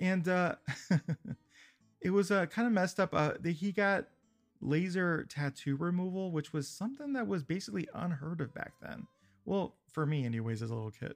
And 0.00 0.28
uh, 0.28 0.56
it 2.00 2.10
was 2.10 2.30
uh, 2.30 2.46
kind 2.46 2.66
of 2.66 2.72
messed 2.72 2.98
up. 2.98 3.10
Uh, 3.12 3.32
he 3.44 3.72
got 3.72 4.06
laser 4.60 5.26
tattoo 5.28 5.76
removal, 5.76 6.30
which 6.30 6.52
was 6.52 6.68
something 6.68 7.12
that 7.12 7.26
was 7.26 7.42
basically 7.42 7.88
unheard 7.94 8.40
of 8.40 8.54
back 8.54 8.72
then. 8.80 9.06
Well, 9.44 9.76
for 9.92 10.06
me, 10.06 10.24
anyways, 10.24 10.62
as 10.62 10.70
a 10.70 10.74
little 10.74 10.90
kid. 10.90 11.14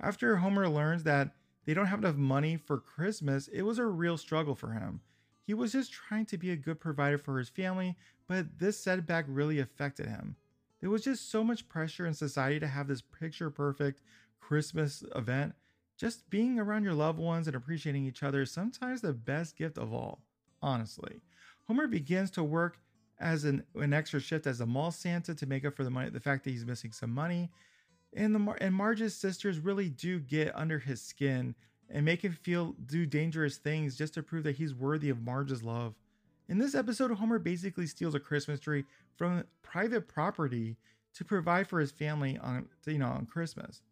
After 0.00 0.36
Homer 0.36 0.68
learns 0.68 1.04
that 1.04 1.30
they 1.64 1.74
don't 1.74 1.86
have 1.86 2.00
enough 2.00 2.16
money 2.16 2.56
for 2.56 2.78
Christmas, 2.78 3.48
it 3.48 3.62
was 3.62 3.78
a 3.78 3.86
real 3.86 4.16
struggle 4.16 4.54
for 4.54 4.72
him. 4.72 5.00
He 5.46 5.54
was 5.54 5.72
just 5.72 5.92
trying 5.92 6.26
to 6.26 6.36
be 6.36 6.50
a 6.50 6.56
good 6.56 6.80
provider 6.80 7.18
for 7.18 7.38
his 7.38 7.48
family, 7.48 7.96
but 8.26 8.58
this 8.58 8.78
setback 8.78 9.24
really 9.28 9.60
affected 9.60 10.06
him. 10.06 10.36
There 10.80 10.90
was 10.90 11.02
just 11.02 11.30
so 11.30 11.42
much 11.42 11.68
pressure 11.68 12.06
in 12.06 12.14
society 12.14 12.60
to 12.60 12.66
have 12.66 12.86
this 12.86 13.02
picture 13.02 13.50
perfect 13.50 14.02
Christmas 14.40 15.04
event. 15.14 15.54
Just 15.96 16.28
being 16.30 16.58
around 16.58 16.84
your 16.84 16.94
loved 16.94 17.18
ones 17.18 17.46
and 17.46 17.56
appreciating 17.56 18.06
each 18.06 18.22
other 18.22 18.42
is 18.42 18.50
sometimes 18.50 19.00
the 19.00 19.12
best 19.12 19.56
gift 19.56 19.78
of 19.78 19.92
all, 19.92 20.20
honestly. 20.62 21.20
Homer 21.66 21.86
begins 21.86 22.30
to 22.32 22.44
work 22.44 22.78
as 23.18 23.44
an, 23.44 23.64
an 23.74 23.92
extra 23.92 24.20
shift 24.20 24.46
as 24.46 24.60
a 24.60 24.66
mall 24.66 24.92
Santa 24.92 25.34
to 25.34 25.46
make 25.46 25.64
up 25.64 25.74
for 25.74 25.82
the 25.82 25.90
money, 25.90 26.08
the 26.08 26.20
fact 26.20 26.44
that 26.44 26.50
he's 26.50 26.64
missing 26.64 26.92
some 26.92 27.12
money 27.12 27.50
and 28.14 28.34
the 28.34 28.54
and 28.60 28.74
Marge's 28.74 29.14
sisters 29.14 29.58
really 29.58 29.88
do 29.88 30.18
get 30.18 30.54
under 30.56 30.78
his 30.78 31.02
skin 31.02 31.54
and 31.90 32.04
make 32.04 32.22
him 32.22 32.32
feel 32.32 32.74
do 32.86 33.06
dangerous 33.06 33.56
things 33.56 33.96
just 33.96 34.14
to 34.14 34.22
prove 34.22 34.44
that 34.44 34.56
he's 34.56 34.74
worthy 34.74 35.10
of 35.10 35.22
Marge's 35.22 35.62
love. 35.62 35.94
In 36.48 36.58
this 36.58 36.74
episode, 36.74 37.10
Homer 37.10 37.38
basically 37.38 37.86
steals 37.86 38.14
a 38.14 38.20
Christmas 38.20 38.60
tree 38.60 38.84
from 39.16 39.44
private 39.62 40.08
property 40.08 40.76
to 41.14 41.24
provide 41.24 41.68
for 41.68 41.80
his 41.80 41.90
family 41.90 42.38
on 42.38 42.68
you 42.86 42.98
know 42.98 43.08
on 43.08 43.26
Christmas. 43.26 43.82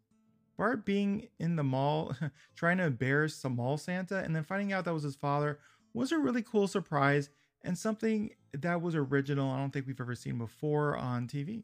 Bart 0.57 0.85
being 0.85 1.27
in 1.39 1.55
the 1.55 1.63
mall 1.63 2.15
trying 2.55 2.77
to 2.77 2.85
embarrass 2.85 3.35
some 3.35 3.55
mall 3.55 3.77
Santa 3.77 4.17
and 4.17 4.35
then 4.35 4.43
finding 4.43 4.73
out 4.73 4.85
that 4.85 4.93
was 4.93 5.03
his 5.03 5.15
father 5.15 5.59
was 5.93 6.11
a 6.11 6.17
really 6.17 6.41
cool 6.41 6.67
surprise 6.67 7.29
and 7.63 7.77
something 7.77 8.31
that 8.53 8.81
was 8.81 8.95
original. 8.95 9.51
I 9.51 9.57
don't 9.57 9.71
think 9.71 9.87
we've 9.87 10.01
ever 10.01 10.15
seen 10.15 10.37
before 10.37 10.97
on 10.97 11.27
TV. 11.27 11.63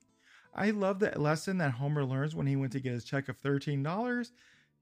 I 0.56 0.69
love 0.69 0.99
the 0.99 1.17
lesson 1.19 1.58
that 1.58 1.71
Homer 1.71 2.06
learns 2.06 2.36
when 2.36 2.47
he 2.47 2.56
went 2.56 2.71
to 2.73 2.79
get 2.79 2.93
his 2.93 3.03
check 3.03 3.29
of 3.29 3.41
$13. 3.41 4.32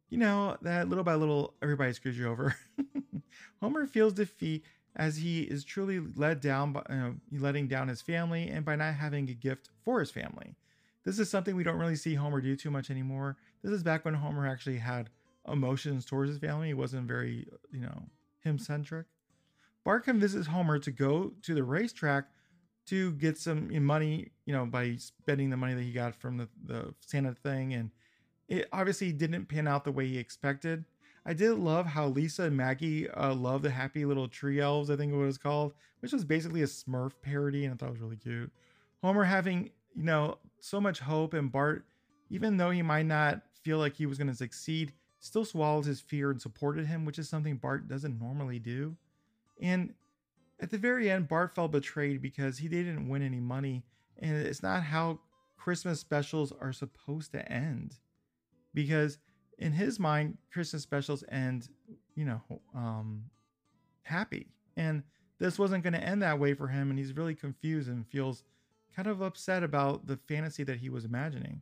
You 0.10 0.18
know, 0.18 0.58
that 0.62 0.90
little 0.90 1.06
by 1.06 1.16
little, 1.16 1.54
everybody 1.62 1.94
screws 1.94 2.18
you 2.18 2.28
over. 2.28 2.56
Homer 3.62 3.88
feels 3.88 4.14
defeat 4.14 4.66
as 4.96 5.18
he 5.18 5.44
is 5.44 5.64
truly 5.64 6.02
let 6.16 6.42
down 6.42 6.74
by 6.74 6.82
uh, 6.82 7.12
letting 7.32 7.68
down 7.68 7.88
his 7.88 8.02
family 8.02 8.50
and 8.50 8.66
by 8.66 8.76
not 8.76 8.96
having 8.96 9.30
a 9.30 9.34
gift 9.34 9.70
for 9.86 10.02
his 10.02 10.12
family. 10.12 10.56
This 11.04 11.20
is 11.20 11.30
something 11.30 11.56
we 11.56 11.64
don't 11.64 11.80
really 11.80 11.96
see 11.96 12.16
Homer 12.16 12.42
do 12.42 12.56
too 12.56 12.72
much 12.72 12.90
anymore. 12.90 13.38
This 13.64 13.72
is 13.72 13.84
back 13.84 14.06
when 14.06 14.14
Homer 14.14 14.48
actually 14.48 14.78
had 14.78 15.10
emotions 15.48 16.06
towards 16.06 16.30
his 16.30 16.40
family. 16.40 16.68
He 16.68 16.74
wasn't 16.74 17.08
very, 17.08 17.48
you 17.72 17.82
know, 17.82 18.04
him 18.42 18.60
centric. 18.60 19.08
Bart 19.84 20.04
convinces 20.04 20.48
Homer 20.48 20.78
to 20.80 20.92
go 20.92 21.34
to 21.42 21.56
the 21.56 21.64
racetrack 21.64 22.26
to 22.88 23.14
get 23.14 23.38
some 23.38 23.84
money, 23.86 24.32
you 24.46 24.54
know, 24.54 24.66
by 24.66 24.96
spending 24.98 25.50
the 25.50 25.58
money 25.58 25.74
that 25.74 25.84
he 25.84 25.92
got 25.92 26.16
from 26.16 26.38
the, 26.38 26.50
the 26.66 26.94
Santa 27.00 27.34
thing. 27.34 27.74
And 27.74 27.92
it 28.48 28.68
obviously 28.72 29.12
didn't 29.12 29.46
pan 29.46 29.68
out 29.68 29.84
the 29.84 29.92
way 29.92 30.08
he 30.08 30.18
expected. 30.18 30.86
I 31.26 31.34
did 31.34 31.54
love 31.54 31.86
how 31.86 32.08
Lisa 32.08 32.44
and 32.44 32.58
Maggie 32.58 33.10
uh, 33.10 33.34
love 33.34 33.62
the 33.62 33.70
happy 33.70 34.06
little 34.06 34.28
tree 34.28 34.60
elves, 34.60 34.90
I 34.90 34.96
think 34.96 35.14
it 35.14 35.18
was 35.18 35.38
called, 35.38 35.74
which 36.00 36.12
was 36.12 36.26
basically 36.26 36.64
a 36.64 36.68
Smurf 36.68 37.14
parody, 37.22 37.66
and 37.66 37.74
I 37.74 37.78
thought 37.78 37.90
it 37.90 37.94
was 37.94 38.02
really 38.02 38.18
cute. 38.18 38.52
Homer 39.04 39.24
having, 39.24 39.70
you 39.96 40.04
know, 40.04 40.38
so 40.60 40.80
much 40.80 41.00
hope, 41.00 41.34
and 41.34 41.52
Bart, 41.52 41.86
even 42.30 42.58
though 42.58 42.72
he 42.72 42.82
might 42.82 43.06
not 43.06 43.42
feel 43.64 43.78
like 43.78 43.96
he 43.96 44.06
was 44.06 44.18
going 44.18 44.28
to 44.28 44.36
succeed, 44.36 44.94
still 45.20 45.46
swallowed 45.46 45.86
his 45.86 46.02
fear 46.02 46.32
and 46.32 46.42
supported 46.42 46.88
him, 46.88 47.06
which 47.06 47.20
is 47.20 47.30
something 47.30 47.58
Bart 47.58 47.88
doesn't 47.88 48.20
normally 48.20 48.60
do. 48.60 48.96
And 49.62 49.94
at 50.60 50.70
the 50.70 50.78
very 50.78 51.10
end, 51.10 51.28
Bart 51.28 51.56
felt 51.56 51.72
betrayed 51.72 52.22
because 52.22 52.58
he 52.58 52.68
didn't 52.68 53.08
win 53.08 53.22
any 53.22 53.40
money, 53.40 53.84
and 54.20 54.36
it's 54.36 54.64
not 54.64 54.84
how 54.84 55.20
Christmas 55.58 56.00
specials 56.00 56.52
are 56.60 56.74
supposed 56.74 57.32
to 57.34 57.52
end. 57.52 57.96
Because 58.74 59.20
in 59.58 59.74
his 59.74 60.00
mind, 60.00 60.38
Christmas 60.52 60.84
specials 60.84 61.24
end, 61.30 61.70
you 62.16 62.26
know, 62.26 62.42
um, 62.74 63.26
happy. 64.04 64.48
And 64.78 65.04
this 65.40 65.60
wasn't 65.60 65.84
going 65.84 65.94
to 65.94 66.04
end 66.04 66.22
that 66.22 66.40
way 66.40 66.54
for 66.54 66.68
him, 66.68 66.90
and 66.90 66.98
he's 66.98 67.16
really 67.16 67.36
confused 67.36 67.90
and 67.90 68.08
feels 68.08 68.44
kind 68.96 69.08
of 69.08 69.22
upset 69.22 69.64
about 69.64 70.08
the 70.08 70.18
fantasy 70.18 70.64
that 70.64 70.80
he 70.80 70.90
was 70.90 71.06
imagining. 71.06 71.62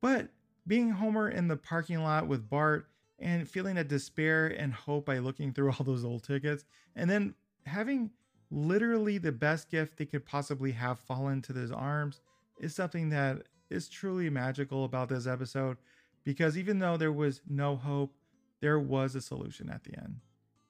But 0.00 0.28
being 0.66 0.90
Homer 0.90 1.28
in 1.28 1.48
the 1.48 1.56
parking 1.56 2.02
lot 2.02 2.26
with 2.26 2.48
Bart 2.48 2.88
and 3.18 3.48
feeling 3.48 3.76
that 3.76 3.88
despair 3.88 4.46
and 4.46 4.72
hope 4.72 5.06
by 5.06 5.18
looking 5.18 5.52
through 5.52 5.70
all 5.78 5.84
those 5.84 6.04
old 6.04 6.24
tickets, 6.24 6.64
and 6.96 7.08
then 7.08 7.34
having 7.66 8.10
literally 8.50 9.18
the 9.18 9.32
best 9.32 9.70
gift 9.70 9.96
they 9.96 10.06
could 10.06 10.24
possibly 10.24 10.72
have 10.72 10.98
fall 10.98 11.28
into 11.28 11.52
his 11.52 11.72
arms 11.72 12.20
is 12.60 12.74
something 12.74 13.08
that 13.10 13.42
is 13.70 13.88
truly 13.88 14.30
magical 14.30 14.84
about 14.84 15.08
this 15.08 15.26
episode 15.26 15.76
because 16.22 16.56
even 16.56 16.78
though 16.78 16.96
there 16.96 17.12
was 17.12 17.40
no 17.48 17.76
hope, 17.76 18.14
there 18.60 18.78
was 18.78 19.14
a 19.14 19.20
solution 19.20 19.68
at 19.68 19.84
the 19.84 19.96
end. 19.98 20.20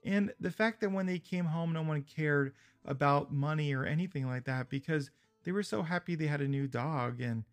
And 0.04 0.32
the 0.40 0.50
fact 0.50 0.80
that 0.80 0.92
when 0.92 1.06
they 1.06 1.18
came 1.18 1.46
home, 1.46 1.72
no 1.72 1.82
one 1.82 2.02
cared 2.02 2.54
about 2.84 3.32
money 3.32 3.72
or 3.74 3.84
anything 3.84 4.26
like 4.26 4.44
that 4.44 4.68
because 4.68 5.10
they 5.44 5.52
were 5.52 5.62
so 5.62 5.82
happy 5.82 6.14
they 6.14 6.26
had 6.26 6.40
a 6.40 6.48
new 6.48 6.66
dog 6.66 7.20
and 7.20 7.44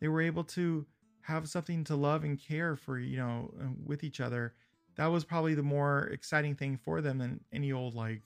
they 0.00 0.08
were 0.08 0.22
able 0.22 0.44
to 0.44 0.86
have 1.22 1.48
something 1.48 1.84
to 1.84 1.94
love 1.94 2.24
and 2.24 2.40
care 2.40 2.76
for, 2.76 2.98
you 2.98 3.18
know, 3.18 3.52
uh, 3.60 3.66
with 3.84 4.02
each 4.02 4.20
other. 4.20 4.54
That 4.96 5.06
was 5.06 5.24
probably 5.24 5.54
the 5.54 5.62
more 5.62 6.04
exciting 6.12 6.54
thing 6.54 6.76
for 6.76 7.00
them 7.00 7.18
than 7.18 7.40
any 7.52 7.72
old 7.72 7.94
like 7.94 8.22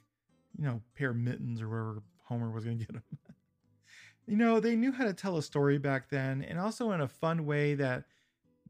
you 0.58 0.64
know, 0.64 0.80
pair 0.96 1.10
of 1.10 1.16
mittens 1.16 1.60
or 1.60 1.68
wherever 1.68 2.02
Homer 2.24 2.50
was 2.50 2.64
going 2.64 2.78
to 2.80 2.84
get 2.84 2.92
them. 2.92 3.02
you 4.26 4.36
know, 4.36 4.60
they 4.60 4.76
knew 4.76 4.92
how 4.92 5.04
to 5.04 5.14
tell 5.14 5.36
a 5.36 5.42
story 5.42 5.78
back 5.78 6.08
then 6.08 6.42
and 6.42 6.58
also 6.58 6.92
in 6.92 7.00
a 7.00 7.08
fun 7.08 7.46
way 7.46 7.74
that 7.74 8.04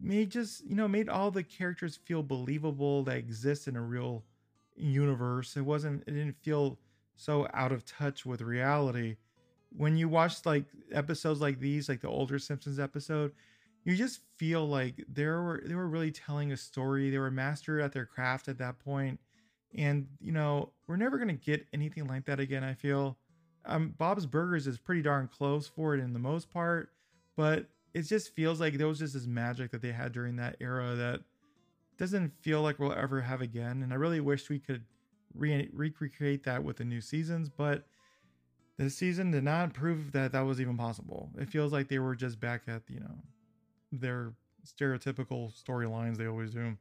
made 0.01 0.31
just, 0.31 0.64
you 0.64 0.75
know, 0.75 0.88
made 0.88 1.09
all 1.09 1.31
the 1.31 1.43
characters 1.43 1.97
feel 2.05 2.23
believable 2.23 3.05
that 3.05 3.17
exist 3.17 3.69
in 3.69 3.77
a 3.77 3.83
real 3.83 4.25
universe. 4.77 5.57
It 5.57 5.62
wasn't, 5.62 6.03
it 6.07 6.12
didn't 6.12 6.43
feel 6.43 6.79
so 7.17 7.47
out 7.55 7.73
of 7.73 7.85
touch 7.85 8.27
with 8.27 8.40
reality. 8.40 9.17
When 9.77 9.97
you 9.97 10.09
watch 10.09 10.45
like 10.47 10.67
episodes 10.93 11.41
like 11.41 11.59
these, 11.59 11.89
like 11.89 12.01
the 12.01 12.09
older 12.09 12.39
Simpsons 12.39 12.79
episode, 12.79 13.33
you 13.85 13.97
just 13.97 14.21
feel 14.37 14.67
like 14.67 15.05
they 15.13 15.27
were 15.27 15.63
they 15.67 15.75
were 15.75 15.89
really 15.89 16.13
telling 16.13 16.53
a 16.53 16.57
story. 16.57 17.11
They 17.11 17.19
were 17.19 17.31
master 17.31 17.81
at 17.81 17.93
their 17.93 18.07
craft 18.07 18.49
at 18.49 18.59
that 18.59 18.79
point 18.79 19.19
and, 19.77 20.07
you 20.21 20.33
know, 20.33 20.73
we're 20.87 20.97
never 20.97 21.19
to 21.25 21.35
get 21.35 21.67
anything 21.73 22.07
like 22.07 22.25
that 22.27 22.39
again, 22.39 22.63
I 22.63 22.75
feel. 22.75 23.19
Um, 23.67 23.95
Bob's 23.99 24.27
Burgers 24.27 24.67
is 24.67 24.79
pretty 24.79 25.03
darn 25.03 25.29
close 25.29 25.67
for 25.67 25.95
it 25.95 26.01
in 26.01 26.13
the 26.13 26.19
most 26.19 26.51
part, 26.51 26.91
but 27.37 27.67
it 27.93 28.03
just 28.03 28.35
feels 28.35 28.61
like 28.61 28.75
there 28.75 28.87
was 28.87 28.99
just 28.99 29.15
this 29.15 29.27
magic 29.27 29.71
that 29.71 29.83
they 29.83 29.93
had 29.93 30.13
during 30.13 30.37
that 30.37 30.57
era 30.61 30.95
that 30.95 31.21
doesn't 31.97 32.33
feel 32.43 32.63
like 32.63 32.79
we'll 32.79 32.93
ever 32.93 33.21
have 33.21 33.41
again. 33.41 33.83
And 33.83 33.93
I 33.93 33.97
really 33.97 34.21
wish 34.21 34.49
we 34.49 34.59
could 34.59 34.85
re- 35.35 35.71
recreate 35.73 36.45
that 36.45 36.63
with 36.63 36.77
the 36.77 36.85
new 36.85 37.01
seasons, 37.01 37.49
but 37.49 37.87
the 38.77 38.91
season 38.91 39.31
did 39.31 39.45
not 39.45 39.73
prove 39.73 40.13
that 40.13 40.33
that 40.33 40.41
was 40.41 40.61
even 40.61 40.77
possible. 40.77 41.31
It 41.39 41.49
feels 41.49 41.73
like 41.73 41.89
they 41.89 41.99
were 41.99 42.17
just 42.17 42.41
back 42.41 42.63
at, 42.67 42.83
you 42.89 43.01
know, 43.01 43.19
their 43.93 44.33
stereotypical 44.67 45.53
storylines 45.53 46.17
they 46.17 46.27
always 46.27 46.53
do. 46.53 46.77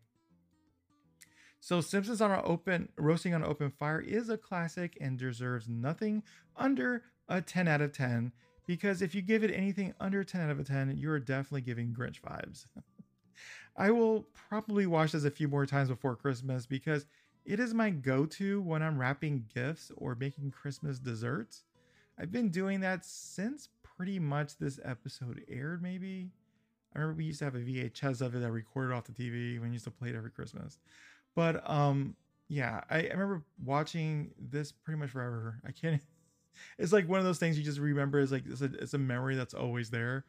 So 1.60 1.80
Simpsons 1.82 2.20
on 2.20 2.32
an 2.32 2.42
open 2.44 2.90
roasting 2.98 3.34
on 3.34 3.44
an 3.44 3.50
open 3.50 3.72
fire 3.72 4.02
is 4.02 4.30
a 4.30 4.38
classic 4.38 4.98
and 5.00 5.18
deserves 5.18 5.70
nothing 5.70 6.24
under 6.58 7.04
a 7.30 7.42
10 7.42 7.68
out 7.68 7.82
of 7.82 7.94
10 7.94 8.32
because 8.66 9.02
if 9.02 9.14
you 9.16 9.22
give 9.22 9.44
it 9.44 9.52
anything 9.52 9.94
under 10.00 10.24
10 10.24 10.42
out 10.42 10.50
of 10.50 10.60
a 10.60 10.64
10, 10.64 10.98
you're 10.98 11.20
definitely 11.20 11.62
giving 11.62 11.94
Grinch 11.94 12.22
vibes. 12.22 12.66
I 13.78 13.92
will 13.92 14.28
probably 14.34 14.86
watch 14.86 15.14
this 15.14 15.24
a 15.24 15.32
few 15.32 15.48
more 15.48 15.66
times 15.66 15.90
before 15.90 16.16
Christmas 16.16 16.66
because 16.66 17.06
it 17.46 17.60
is 17.60 17.74
my 17.74 17.90
go-to 17.90 18.62
when 18.62 18.82
I'm 18.82 18.98
wrapping 18.98 19.46
gifts 19.54 19.92
or 19.98 20.16
making 20.16 20.52
Christmas 20.52 21.00
desserts. 21.00 21.64
I've 22.20 22.32
been 22.32 22.50
doing 22.50 22.82
that 22.82 23.06
since 23.06 23.70
pretty 23.98 24.20
much 24.20 24.58
this 24.58 24.80
episode 24.84 25.44
aired 25.48 25.82
maybe. 25.82 26.32
I 26.96 27.00
remember 27.00 27.18
we 27.18 27.26
used 27.26 27.40
to 27.40 27.46
have 27.46 27.56
a 27.56 27.60
VHS 27.60 28.22
of 28.22 28.36
it 28.36 28.40
that 28.40 28.52
recorded 28.52 28.94
off 28.94 29.06
the 29.06 29.14
TV 29.14 29.60
when 29.60 29.70
we 29.70 29.74
used 29.74 29.86
to 29.86 29.92
play 29.92 30.10
it 30.10 30.16
every 30.16 30.30
Christmas. 30.30 30.78
But 31.36 31.68
um, 31.70 32.16
yeah, 32.50 32.82
I, 32.90 33.00
I 33.00 33.12
remember 33.12 33.44
watching 33.64 34.32
this 34.38 34.72
pretty 34.72 35.00
much 35.00 35.10
forever. 35.10 35.60
I 35.66 35.72
can't. 35.72 36.02
It's 36.78 36.94
like 36.94 37.10
one 37.10 37.18
of 37.18 37.26
those 37.26 37.40
things 37.40 37.58
you 37.58 37.64
just 37.64 37.80
remember. 37.80 38.20
Is 38.20 38.32
like 38.32 38.44
it's 38.48 38.62
a, 38.62 38.66
it's 38.66 38.94
a 38.94 39.00
memory 39.00 39.36
that's 39.36 39.56
always 39.56 39.90
there. 39.90 40.24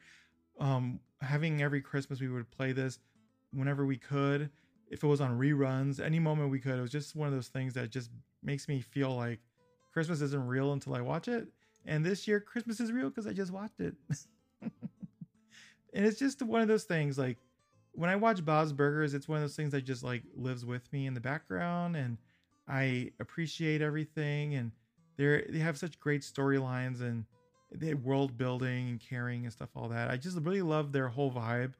Um, 0.59 0.99
having 1.21 1.61
every 1.61 1.83
Christmas 1.83 2.19
we 2.19 2.29
would 2.29 2.51
play 2.51 2.73
this 2.73 2.99
whenever 3.53 3.85
we 3.85 3.99
could. 3.99 4.49
If 4.89 5.05
it 5.05 5.07
was 5.07 5.21
on 5.21 5.39
reruns, 5.39 6.01
any 6.01 6.19
moment 6.19 6.51
we 6.51 6.61
could. 6.61 6.79
It 6.79 6.81
was 6.81 6.91
just 6.91 7.15
one 7.15 7.29
of 7.29 7.35
those 7.35 7.49
things 7.49 7.75
that 7.75 7.91
just 7.91 8.11
makes 8.43 8.69
me 8.69 8.81
feel 8.81 9.15
like 9.15 9.41
Christmas 9.93 10.23
isn't 10.23 10.47
real 10.47 10.73
until 10.73 10.95
I 10.95 11.03
watch 11.03 11.29
it. 11.29 11.47
And 11.87 12.05
this 12.05 12.27
year, 12.27 12.41
Christmas 12.41 12.81
is 12.81 12.93
real 12.93 13.09
because 13.09 13.27
I 13.27 13.33
just 13.33 13.53
watched 13.53 13.81
it. 13.81 13.95
and 14.63 14.71
it's 15.93 16.19
just 16.19 16.43
one 16.43 16.63
of 16.63 16.69
those 16.69 16.85
things 16.85 17.19
like 17.19 17.39
when 17.95 18.11
I 18.11 18.17
watch 18.17 18.45
Bob's 18.45 18.73
Burgers, 18.73 19.15
it's 19.15 19.29
one 19.29 19.37
of 19.37 19.43
those 19.43 19.57
things 19.57 19.71
that 19.73 19.83
just 19.83 20.03
like 20.03 20.23
lives 20.35 20.65
with 20.65 20.93
me 20.93 21.07
in 21.07 21.15
the 21.15 21.21
background, 21.21 21.97
and 21.97 22.19
I 22.69 23.13
appreciate 23.21 23.83
everything. 23.83 24.55
And 24.55 24.73
they 25.17 25.45
they 25.49 25.61
have 25.61 25.79
such 25.79 26.01
great 26.01 26.23
storylines 26.23 27.01
and 27.01 27.25
the 27.71 27.95
world 27.95 28.37
building 28.37 28.89
and 28.89 29.01
caring 29.01 29.45
and 29.45 29.53
stuff, 29.53 29.71
all 29.75 29.89
that. 29.89 30.11
I 30.11 30.17
just 30.17 30.39
really 30.39 30.63
love 30.63 30.93
their 30.93 31.09
whole 31.09 31.31
vibe. 31.31 31.75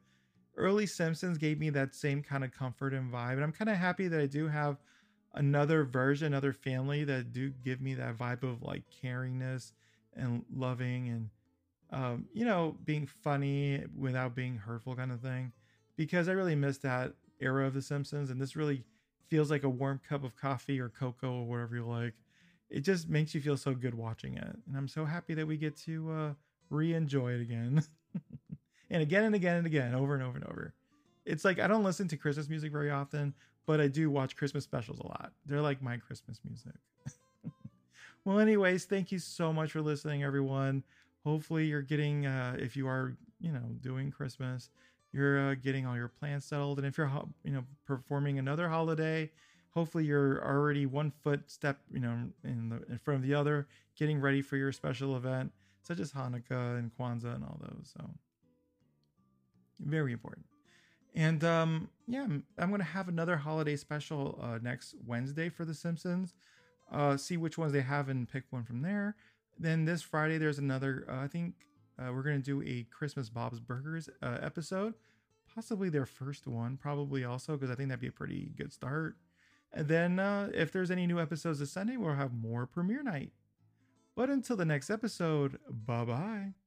Early 0.57 0.85
Simpsons 0.85 1.37
gave 1.37 1.59
me 1.59 1.69
that 1.71 1.93
same 1.93 2.23
kind 2.23 2.43
of 2.43 2.51
comfort 2.51 2.93
and 2.93 3.11
vibe, 3.11 3.33
and 3.33 3.43
I'm 3.43 3.51
kind 3.51 3.69
of 3.69 3.75
happy 3.75 4.07
that 4.07 4.19
I 4.19 4.25
do 4.25 4.47
have 4.47 4.77
another 5.33 5.83
version, 5.83 6.27
another 6.27 6.53
family 6.53 7.03
that 7.03 7.33
do 7.33 7.49
give 7.49 7.81
me 7.81 7.93
that 7.95 8.17
vibe 8.17 8.43
of 8.43 8.61
like 8.61 8.83
caringness 9.03 9.73
and 10.15 10.43
loving 10.55 11.09
and 11.09 11.29
um, 11.91 12.25
you 12.33 12.45
know 12.45 12.75
being 12.83 13.05
funny 13.05 13.83
without 13.97 14.35
being 14.35 14.57
hurtful 14.57 14.95
kind 14.95 15.11
of 15.11 15.21
thing 15.21 15.51
because 15.95 16.27
I 16.27 16.33
really 16.33 16.55
miss 16.55 16.77
that 16.79 17.13
era 17.39 17.67
of 17.67 17.73
The 17.73 17.81
Simpsons, 17.81 18.29
and 18.29 18.41
this 18.41 18.55
really 18.55 18.83
feels 19.27 19.49
like 19.49 19.63
a 19.63 19.69
warm 19.69 19.99
cup 20.07 20.23
of 20.23 20.35
coffee 20.35 20.79
or 20.79 20.89
cocoa 20.89 21.33
or 21.33 21.45
whatever 21.45 21.75
you 21.75 21.85
like. 21.85 22.13
It 22.69 22.81
just 22.81 23.07
makes 23.09 23.33
you 23.33 23.41
feel 23.41 23.57
so 23.57 23.73
good 23.73 23.93
watching 23.93 24.37
it, 24.37 24.57
and 24.67 24.75
I'm 24.75 24.87
so 24.87 25.05
happy 25.05 25.33
that 25.35 25.47
we 25.47 25.57
get 25.57 25.77
to 25.83 26.11
uh, 26.11 26.33
re-enjoy 26.69 27.33
it 27.33 27.41
again, 27.41 27.83
and 28.89 29.01
again 29.01 29.23
and 29.23 29.35
again 29.35 29.57
and 29.57 29.67
again, 29.67 29.93
over 29.93 30.15
and 30.15 30.23
over 30.23 30.37
and 30.37 30.45
over. 30.45 30.73
It's 31.25 31.45
like 31.45 31.59
I 31.59 31.67
don't 31.67 31.83
listen 31.83 32.07
to 32.09 32.17
Christmas 32.17 32.49
music 32.49 32.71
very 32.71 32.89
often, 32.89 33.33
but 33.65 33.79
I 33.79 33.87
do 33.87 34.09
watch 34.09 34.35
Christmas 34.35 34.63
specials 34.63 34.99
a 34.99 35.07
lot. 35.07 35.31
They're 35.45 35.61
like 35.61 35.81
my 35.81 35.97
Christmas 35.97 36.39
music. 36.43 36.73
well, 38.25 38.39
anyways, 38.39 38.85
thank 38.85 39.11
you 39.11 39.19
so 39.19 39.53
much 39.53 39.71
for 39.71 39.81
listening, 39.81 40.23
everyone. 40.23 40.83
Hopefully, 41.23 41.65
you're 41.65 41.81
getting, 41.81 42.25
uh, 42.25 42.55
if 42.59 42.75
you 42.75 42.87
are, 42.87 43.15
you 43.39 43.51
know, 43.51 43.63
doing 43.81 44.11
Christmas, 44.11 44.69
you're 45.13 45.51
uh, 45.51 45.55
getting 45.55 45.85
all 45.85 45.95
your 45.95 46.09
plans 46.09 46.45
settled. 46.45 46.77
And 46.77 46.87
if 46.87 46.97
you're 46.97 47.11
you 47.43 47.51
know 47.51 47.63
performing 47.85 48.37
another 48.39 48.67
holiday 48.69 49.31
hopefully 49.75 50.05
you're 50.05 50.43
already 50.43 50.85
one 50.85 51.11
foot 51.11 51.51
step 51.51 51.79
you 51.91 51.99
know 51.99 52.17
in 52.43 52.69
the 52.69 52.81
in 52.91 52.97
front 52.97 53.21
of 53.21 53.27
the 53.27 53.33
other 53.35 53.67
getting 53.95 54.19
ready 54.19 54.41
for 54.41 54.57
your 54.57 54.71
special 54.71 55.15
event 55.15 55.51
such 55.81 55.99
as 55.99 56.11
hanukkah 56.11 56.79
and 56.79 56.91
kwanzaa 56.97 57.35
and 57.35 57.43
all 57.43 57.59
those 57.61 57.93
so. 57.95 58.09
Very 59.79 60.13
important. 60.13 60.45
And 61.13 61.43
um 61.43 61.89
yeah 62.07 62.23
i'm, 62.23 62.43
I'm 62.57 62.71
gonna 62.71 62.83
have 62.83 63.07
another 63.09 63.37
holiday 63.37 63.75
special 63.75 64.39
uh, 64.41 64.59
next 64.61 64.95
wednesday 65.05 65.49
for 65.49 65.65
the 65.65 65.73
simpsons 65.73 66.33
uh 66.91 67.17
see 67.17 67.37
which 67.37 67.57
ones 67.57 67.71
they 67.71 67.81
have 67.81 68.09
and 68.09 68.29
pick 68.29 68.43
one 68.49 68.63
from 68.63 68.81
there 68.81 69.15
then 69.57 69.85
this 69.85 70.01
friday 70.01 70.37
there's 70.37 70.59
another 70.59 71.05
uh, 71.09 71.17
i 71.17 71.27
think 71.27 71.53
uh, 71.97 72.11
we're 72.11 72.23
going 72.23 72.41
to 72.41 72.43
do 72.43 72.61
a 72.67 72.83
Christmas 72.91 73.29
Bob's 73.29 73.59
Burgers 73.59 74.09
uh, 74.21 74.37
episode, 74.41 74.95
possibly 75.53 75.89
their 75.89 76.05
first 76.05 76.47
one, 76.47 76.77
probably 76.77 77.23
also, 77.23 77.53
because 77.53 77.71
I 77.71 77.75
think 77.75 77.89
that'd 77.89 78.01
be 78.01 78.07
a 78.07 78.11
pretty 78.11 78.51
good 78.57 78.73
start. 78.73 79.15
And 79.73 79.87
then 79.87 80.19
uh, 80.19 80.49
if 80.53 80.71
there's 80.71 80.91
any 80.91 81.07
new 81.07 81.19
episodes 81.19 81.59
this 81.59 81.71
Sunday, 81.71 81.97
we'll 81.97 82.13
have 82.13 82.33
more 82.33 82.65
premiere 82.65 83.03
night. 83.03 83.31
But 84.15 84.29
until 84.29 84.55
the 84.55 84.65
next 84.65 84.89
episode, 84.89 85.59
bye 85.69 86.05
bye. 86.05 86.64